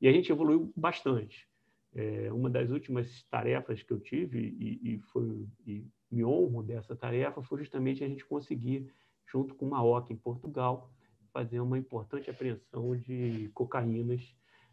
[0.00, 1.48] E a gente evoluiu bastante.
[1.94, 6.94] É, uma das últimas tarefas que eu tive, e, e, foi, e me honro dessa
[6.94, 8.92] tarefa, foi justamente a gente conseguir,
[9.26, 10.90] junto com uma OCA em Portugal,
[11.32, 14.22] fazer uma importante apreensão de cocaínas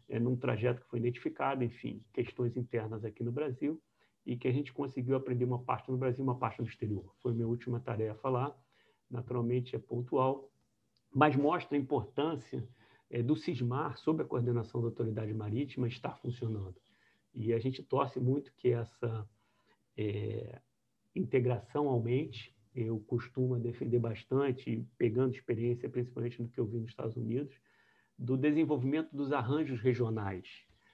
[0.08, 3.82] é, num trajeto que foi identificado, enfim, questões internas aqui no Brasil
[4.26, 7.14] e que a gente conseguiu aprender uma parte no Brasil, uma parte no exterior.
[7.18, 8.56] Foi minha última tarefa lá.
[9.10, 10.50] Naturalmente é pontual,
[11.12, 12.66] mas mostra a importância
[13.10, 16.74] é, do CISMAR, sob a coordenação da Autoridade Marítima, estar funcionando.
[17.34, 19.28] E a gente torce muito que essa
[19.96, 20.60] é,
[21.14, 22.54] integração aumente.
[22.74, 27.54] Eu costumo defender bastante, pegando experiência, principalmente no que eu vi nos Estados Unidos,
[28.18, 30.48] do desenvolvimento dos arranjos regionais,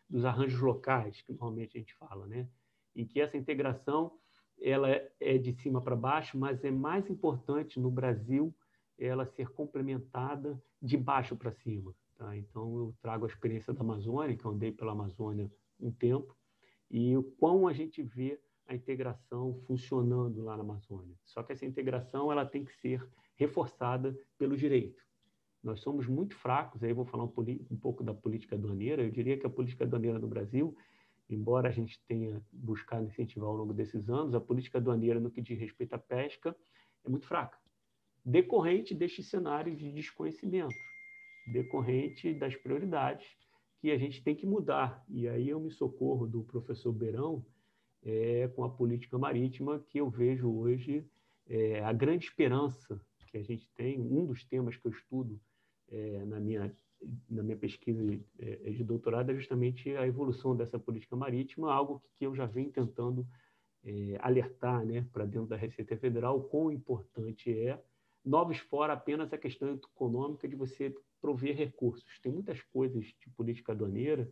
[0.09, 2.49] dos arranjos locais, que normalmente a gente fala, né?
[2.95, 4.13] Em que essa integração
[4.61, 4.89] ela
[5.19, 8.55] é de cima para baixo, mas é mais importante no Brasil
[8.99, 11.95] ela ser complementada de baixo para cima.
[12.17, 12.37] Tá?
[12.37, 16.37] Então, eu trago a experiência da Amazônia, que eu andei pela Amazônia um tempo,
[16.91, 21.17] e o quão a gente vê a integração funcionando lá na Amazônia.
[21.25, 25.03] Só que essa integração ela tem que ser reforçada pelo direito.
[25.63, 27.33] Nós somos muito fracos, aí vou falar um,
[27.71, 30.77] um pouco da política aduaneira, eu diria que a política aduaneira no Brasil
[31.35, 35.41] embora a gente tenha buscado incentivar ao longo desses anos, a política aduaneira no que
[35.41, 36.57] diz respeito à pesca
[37.05, 37.59] é muito fraca,
[38.25, 40.75] decorrente deste cenário de desconhecimento,
[41.53, 43.27] decorrente das prioridades
[43.81, 45.03] que a gente tem que mudar.
[45.09, 47.45] E aí eu me socorro do professor Beirão
[48.03, 51.07] é, com a política marítima, que eu vejo hoje
[51.49, 53.01] é, a grande esperança
[53.31, 55.41] que a gente tem, um dos temas que eu estudo
[55.89, 56.65] é, na minha
[57.29, 62.03] na minha pesquisa de, é, de, doutorado é justamente a evolução dessa política marítima, algo
[62.17, 63.27] que eu já venho tentando
[63.85, 67.81] é, alertar né, para dentro da Receita Federal, o quão importante é,
[68.25, 72.19] novos fora apenas a questão econômica de você prover recursos.
[72.21, 74.31] Tem muitas coisas de política aduaneira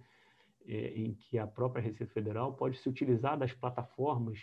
[0.66, 4.38] é, em que a própria Receita Federal pode se utilizar das plataformas,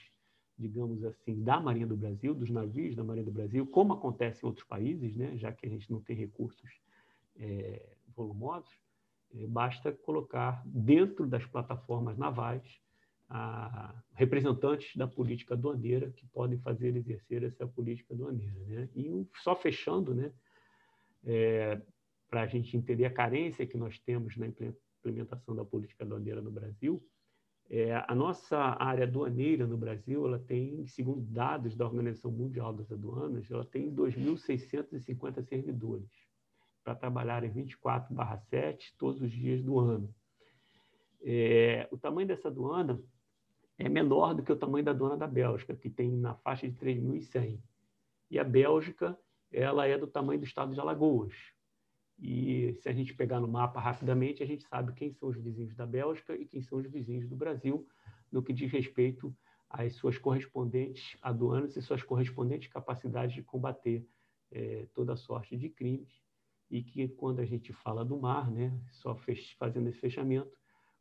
[0.57, 4.47] digamos assim, da Marinha do Brasil, dos navios da Marinha do Brasil, como acontece em
[4.47, 6.71] outros países, né, já que a gente não tem recursos
[7.37, 8.71] é, volumosos,
[9.33, 12.81] eh, basta colocar dentro das plataformas navais
[13.29, 18.59] a, representantes da política aduaneira que podem fazer exercer essa política aduaneira.
[18.67, 18.89] Né?
[18.95, 20.31] E só fechando, né,
[21.23, 21.81] é,
[22.29, 26.51] para a gente entender a carência que nós temos na implementação da política aduaneira no
[26.51, 27.03] Brasil,
[27.67, 32.91] é, a nossa área aduaneira no Brasil, ela tem, segundo dados da Organização Mundial das
[32.91, 36.24] Aduanas, ela tem 2.650 servidores
[36.85, 40.13] para trabalhar em 24/7 todos os dias do ano.
[41.21, 43.01] É, o tamanho dessa aduana
[43.79, 46.77] é menor do que o tamanho da aduana da Bélgica, que tem na faixa de
[46.77, 47.59] 3.100.
[48.29, 49.17] E a Bélgica
[49.51, 51.33] ela é do tamanho do estado de Alagoas.
[52.19, 55.75] E se a gente pegar no mapa rapidamente, a gente sabe quem são os vizinhos
[55.75, 57.87] da Bélgica e quem são os vizinhos do Brasil,
[58.31, 59.35] no que diz respeito
[59.69, 64.07] às suas correspondentes aduanas e suas correspondentes capacidades de combater
[64.51, 66.24] é, toda sorte de crimes.
[66.69, 69.15] E que, quando a gente fala do mar, né, só
[69.57, 70.51] fazendo esse fechamento,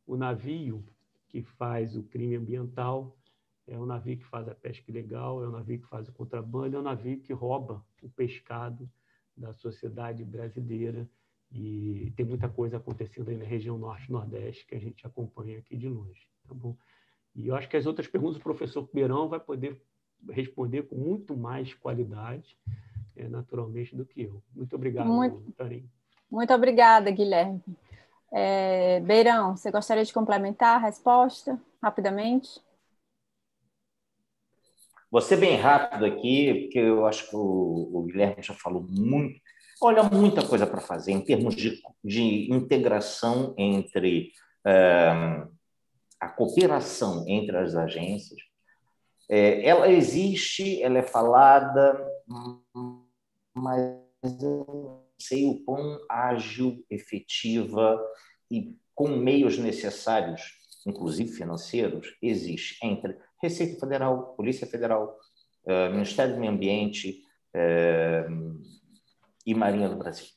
[0.05, 0.85] o navio
[1.27, 3.17] que faz o crime ambiental
[3.67, 6.75] é o navio que faz a pesca ilegal, é o navio que faz o contrabando,
[6.75, 8.89] é o navio que rouba o pescado
[9.35, 11.09] da sociedade brasileira
[11.51, 15.75] e tem muita coisa acontecendo aí na região norte nordeste que a gente acompanha aqui
[15.75, 16.77] de longe, tá bom?
[17.33, 19.81] E eu acho que as outras perguntas o professor Beirão vai poder
[20.29, 22.57] responder com muito mais qualidade,
[23.15, 24.41] é, naturalmente, do que eu.
[24.53, 25.89] Muito obrigado, muito, Tarim.
[26.29, 27.61] Muito obrigada, Guilherme.
[28.31, 32.59] É, Beirão, você gostaria de complementar a resposta rapidamente?
[35.09, 39.39] Vou ser bem rápido aqui, porque eu acho que o, o Guilherme já falou muito.
[39.81, 44.31] Olha, muita coisa para fazer em termos de, de integração entre
[44.65, 45.49] uh,
[46.19, 48.39] a cooperação entre as agências.
[49.29, 51.97] É, ela existe, ela é falada,
[53.55, 53.97] mas
[54.41, 57.99] eu sei o quão ágil, efetiva
[58.51, 60.41] e com meios necessários,
[60.85, 65.17] inclusive financeiros, existe entre Receita Federal, Polícia Federal,
[65.65, 67.23] uh, Ministério do Meio Ambiente
[67.55, 68.61] uh,
[69.45, 70.27] e Marinha do Brasil.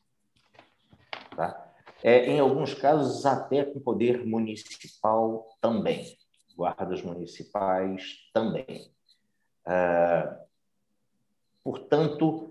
[1.36, 1.72] Tá?
[2.02, 6.16] É, em alguns casos, até com poder municipal também,
[6.56, 8.92] guardas municipais também.
[9.66, 10.38] Uh,
[11.62, 12.47] portanto,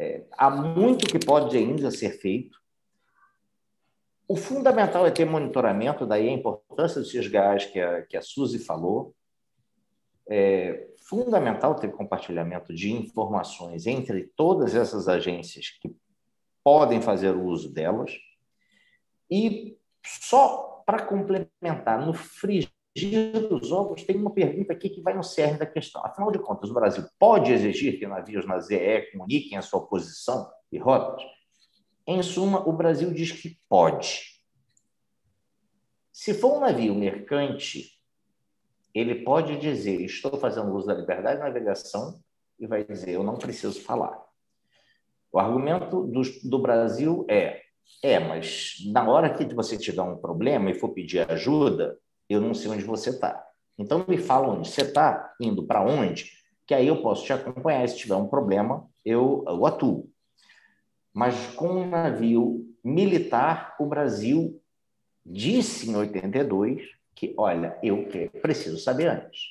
[0.00, 2.58] é, há muito que pode ainda ser feito.
[4.26, 8.58] O fundamental é ter monitoramento, daí a importância dos gás que a, que a Suzy
[8.58, 9.14] falou,
[10.26, 15.94] é fundamental ter compartilhamento de informações entre todas essas agências que
[16.64, 18.12] podem fazer uso delas.
[19.30, 22.70] E só para complementar, no frigir
[23.48, 26.04] dos ovos, tem uma pergunta aqui que vai no cerne da questão.
[26.04, 30.50] Afinal de contas, o Brasil pode exigir que navios na ZE comuniquem a sua posição
[30.72, 31.24] e rotas?
[32.06, 34.22] Em suma, o Brasil diz que pode.
[36.12, 38.00] Se for um navio mercante
[38.94, 42.20] ele pode dizer: estou fazendo uso da liberdade de navegação,
[42.58, 44.20] e vai dizer: eu não preciso falar.
[45.32, 47.62] O argumento do, do Brasil é:
[48.02, 51.98] é, mas na hora que você tiver um problema e for pedir ajuda,
[52.30, 53.44] eu não sei onde você está.
[53.78, 56.30] Então me fala onde você está, indo para onde,
[56.66, 57.88] que aí eu posso te acompanhar.
[57.88, 60.08] Se tiver um problema, eu, eu atuo.
[61.12, 64.62] Mas com um navio militar, o Brasil
[65.24, 66.82] disse em 82
[67.14, 68.08] que, olha, eu
[68.40, 69.42] preciso saber antes.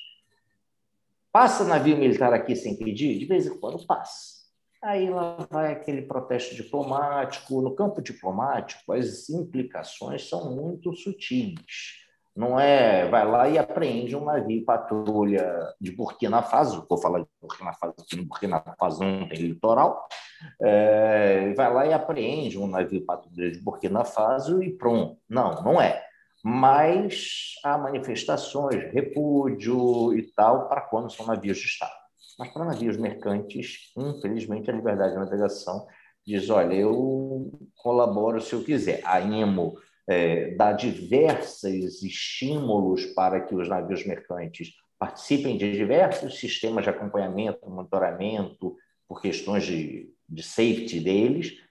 [1.32, 3.18] Passa navio militar aqui sem pedir?
[3.18, 4.40] De vez em quando passa.
[4.82, 7.60] Aí lá vai aquele protesto diplomático.
[7.60, 12.08] No campo diplomático, as implicações são muito sutis.
[12.36, 17.26] Não é, vai lá e apreende um navio patrulha de Burkina Faso, vou falar de
[17.40, 20.06] Burkina Faso, porque Burkina Faso não tem litoral,
[20.62, 25.18] é, vai lá e apreende um navio patrulha de Burkina Faso e pronto.
[25.28, 26.04] Não, não é
[26.42, 31.92] mas há manifestações, repúdio e tal, para quando são navios de Estado.
[32.38, 35.86] Mas para navios mercantes, infelizmente, a liberdade de navegação
[36.26, 39.02] diz: olha, eu colaboro se eu quiser.
[39.04, 39.74] A IMO
[40.10, 47.70] é, dá diversos estímulos para que os navios mercantes participem de diversos sistemas de acompanhamento,
[47.70, 48.76] monitoramento,
[49.06, 51.62] por questões de, de safety deles,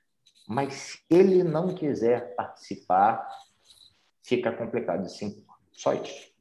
[0.48, 3.28] mas se ele não quiser participar,
[4.24, 5.58] fica complicado impor.
[5.74, 6.32] Só isso.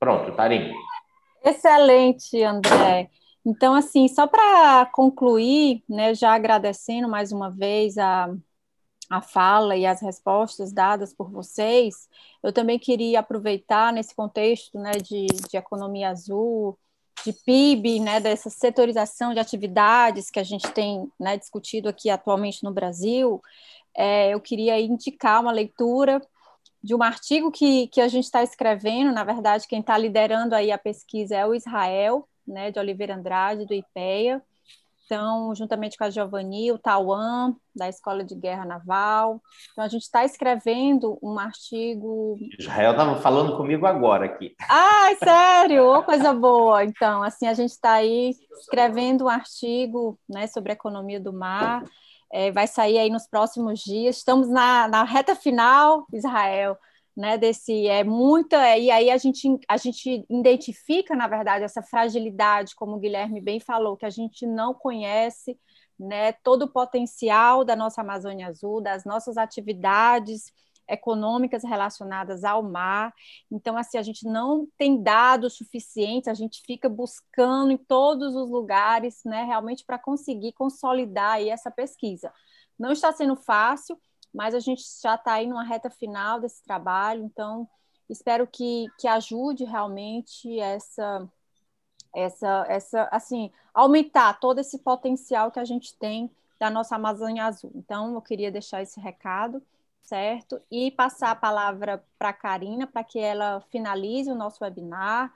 [0.00, 0.74] Pronto, Tarim.
[1.44, 3.08] Excelente, André.
[3.46, 8.34] Então, assim, só para concluir, né, já agradecendo mais uma vez a,
[9.16, 12.08] a fala e as respostas dadas por vocês,
[12.42, 16.78] eu também queria aproveitar nesse contexto né, de, de economia azul,
[17.24, 22.64] de PIB, né, dessa setorização de atividades que a gente tem né, discutido aqui atualmente
[22.64, 23.40] no Brasil,
[23.96, 26.20] é, eu queria indicar uma leitura
[26.82, 30.70] de um artigo que, que a gente está escrevendo, na verdade, quem está liderando aí
[30.70, 34.42] a pesquisa é o Israel, né, de Oliveira Andrade, do IPEA,
[35.04, 39.40] então, juntamente com a Giovanni, o Tauan, da Escola de Guerra Naval.
[39.72, 42.36] Então, a gente está escrevendo um artigo.
[42.58, 44.54] Israel estava falando comigo agora aqui.
[44.68, 45.86] Ah, sério?
[45.86, 46.84] Oh, coisa boa.
[46.84, 51.84] Então, assim, a gente está aí escrevendo um artigo né, sobre a economia do mar
[52.34, 54.16] é, vai sair aí nos próximos dias.
[54.16, 56.76] Estamos na, na reta final, Israel,
[57.16, 57.38] né?
[57.38, 62.74] Desse é muita é, e aí a gente a gente identifica na verdade essa fragilidade,
[62.74, 65.58] como o Guilherme bem falou, que a gente não conhece
[65.98, 70.52] né, todo o potencial da nossa Amazônia Azul, das nossas atividades
[70.88, 73.12] econômicas relacionadas ao mar.
[73.50, 78.50] Então, assim, a gente não tem dados suficientes, a gente fica buscando em todos os
[78.50, 82.32] lugares, né, realmente para conseguir consolidar essa pesquisa.
[82.78, 83.98] Não está sendo fácil,
[84.34, 87.68] mas a gente já está aí numa reta final desse trabalho, então
[88.08, 91.28] espero que, que ajude realmente essa
[92.14, 97.72] essa essa assim aumentar todo esse potencial que a gente tem da nossa Amazônia Azul.
[97.74, 99.62] Então eu queria deixar esse recado
[100.04, 100.60] certo?
[100.70, 105.34] E passar a palavra para a Karina, para que ela finalize o nosso webinar.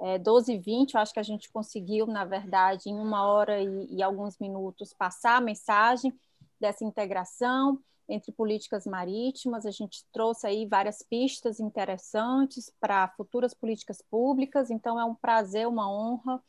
[0.00, 3.60] É, 12 e 20, eu acho que a gente conseguiu, na verdade, em uma hora
[3.60, 6.12] e, e alguns minutos, passar a mensagem
[6.60, 9.66] dessa integração entre políticas marítimas.
[9.66, 15.66] A gente trouxe aí várias pistas interessantes para futuras políticas públicas, então é um prazer,
[15.66, 16.42] uma honra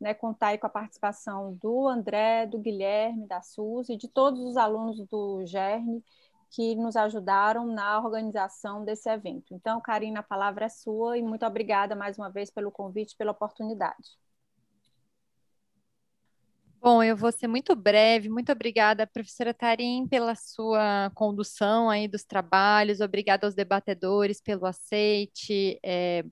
[0.00, 4.98] né, contar com a participação do André, do Guilherme, da Suzy, de todos os alunos
[5.06, 6.02] do GERN
[6.50, 9.54] que nos ajudaram na organização desse evento.
[9.54, 13.32] Então, Karina, a palavra é sua e muito obrigada mais uma vez pelo convite, pela
[13.32, 14.18] oportunidade.
[16.82, 18.28] Bom, eu vou ser muito breve.
[18.28, 23.00] Muito obrigada, professora Tarim, pela sua condução aí dos trabalhos.
[23.00, 25.78] Obrigada aos debatedores pelo aceite.
[25.84, 26.24] É,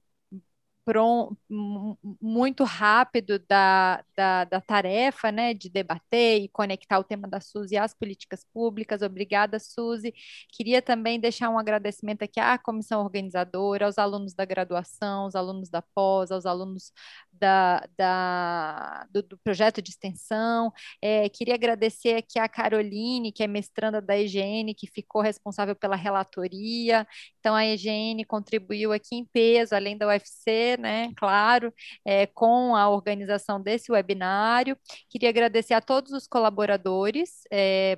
[2.21, 7.77] muito rápido da, da, da, tarefa né, de debater e conectar o tema da Suzy
[7.77, 9.03] às políticas públicas.
[9.03, 10.13] Obrigada, Suzy.
[10.51, 15.69] Queria também deixar um agradecimento aqui à comissão organizadora, aos alunos da graduação, aos alunos
[15.71, 16.93] da pós, aos alunos
[17.33, 20.73] da, da do, do, projeto de extensão.
[21.03, 25.97] É, queria agradecer aqui a Caroline, que é mestranda da EGN, que ficou responsável pela
[25.97, 27.07] relatoria.
[27.39, 31.73] Então, a EGN contribuiu aqui em peso, além da UFC, né, claro,
[32.05, 34.77] é, com a organização desse webinário.
[35.09, 37.43] Queria agradecer a todos os colaboradores.
[37.51, 37.97] É,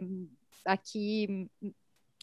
[0.64, 1.48] aqui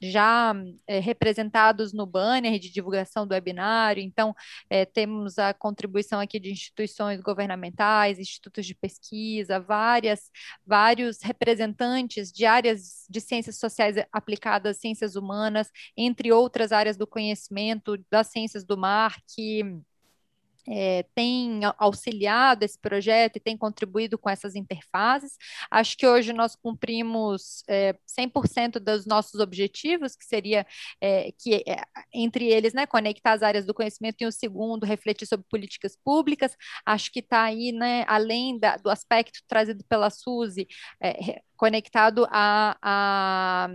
[0.01, 0.53] já
[0.87, 4.01] é, representados no banner de divulgação do webinário.
[4.01, 4.33] Então,
[4.69, 10.31] é, temos a contribuição aqui de instituições governamentais, institutos de pesquisa, várias,
[10.65, 17.97] vários representantes de áreas de ciências sociais aplicadas, ciências humanas, entre outras áreas do conhecimento,
[18.09, 19.63] das ciências do mar, que
[20.67, 25.37] é, tem auxiliado esse projeto e tem contribuído com essas interfaces.
[25.69, 30.65] Acho que hoje nós cumprimos é, 100% dos nossos objetivos, que seria
[31.01, 31.63] é, que
[32.13, 36.55] entre eles, né, conectar as áreas do conhecimento e o segundo, refletir sobre políticas públicas.
[36.85, 40.67] Acho que está aí, né, além da, do aspecto trazido pela Suzy,
[41.57, 43.69] conectado a, a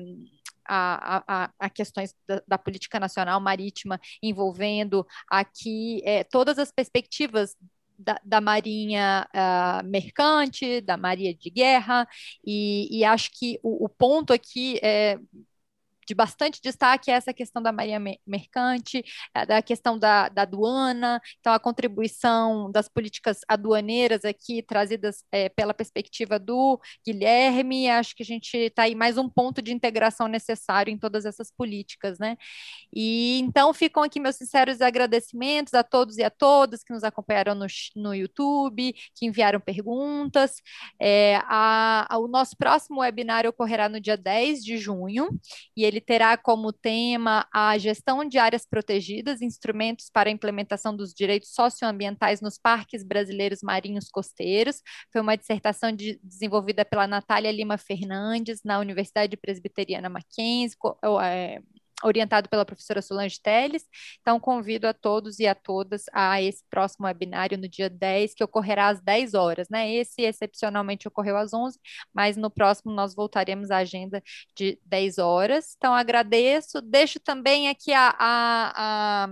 [0.67, 7.55] a, a, a questões da, da, política nacional marítima envolvendo aqui é, todas as perspectivas
[7.99, 12.09] da, da, marinha uh, mercante, da marinha de guerra,
[12.45, 15.19] e, e acho que o, o ponto aqui é
[16.07, 19.05] de bastante destaque é essa questão da marinha mercante,
[19.47, 25.75] da questão da, da aduana, então a contribuição das políticas aduaneiras aqui trazidas é, pela
[25.75, 30.93] perspectiva do Guilherme, acho que a gente está aí mais um ponto de integração necessário
[30.93, 32.37] em todas essas políticas, né?
[32.95, 37.55] E então ficam aqui meus sinceros agradecimentos a todos e a todas que nos acompanharam
[37.55, 37.67] no,
[37.97, 40.63] no YouTube, que enviaram perguntas.
[41.01, 45.29] É, a, a, o nosso próximo webinar ocorrerá no dia 10 de junho,
[45.77, 50.95] e ele ele terá como tema a gestão de áreas protegidas, instrumentos para a implementação
[50.95, 54.83] dos direitos socioambientais nos parques brasileiros marinhos costeiros.
[55.13, 60.77] Foi uma dissertação de, desenvolvida pela Natália Lima Fernandes, na Universidade Presbiteriana Mackenzie,
[61.23, 61.61] é,
[62.05, 63.85] orientado pela professora Solange Teles.
[64.21, 68.45] Então, convido a todos e a todas a esse próximo webinário no dia 10, que
[68.45, 69.93] ocorrerá às 10 horas, né?
[69.93, 71.79] Esse excepcionalmente ocorreu às 11,
[72.13, 74.23] mas no próximo nós voltaremos à agenda
[74.55, 75.75] de 10 horas.
[75.77, 76.81] Então, agradeço.
[76.83, 79.29] Deixo também aqui a, a, a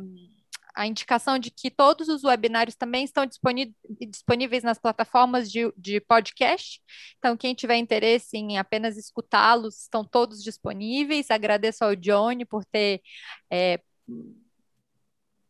[0.74, 6.80] a indicação de que todos os webinários também estão disponíveis nas plataformas de, de podcast.
[7.18, 11.30] Então, quem tiver interesse em apenas escutá-los, estão todos disponíveis.
[11.30, 13.00] Agradeço ao Johnny por ter
[13.50, 13.80] é,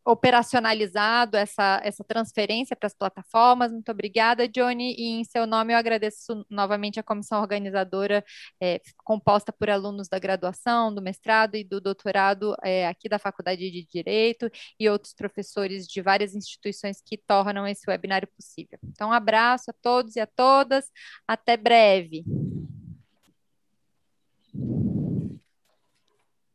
[0.04, 3.72] operacionalizado essa, essa transferência para as plataformas.
[3.72, 4.94] Muito obrigada, Johnny.
[4.98, 8.24] E em seu nome eu agradeço novamente a comissão organizadora,
[8.60, 13.70] é, composta por alunos da graduação, do mestrado e do doutorado é, aqui da Faculdade
[13.70, 18.78] de Direito e outros professores de várias instituições que tornam esse webinário possível.
[18.84, 20.86] Então, um abraço a todos e a todas.
[21.26, 22.24] Até breve.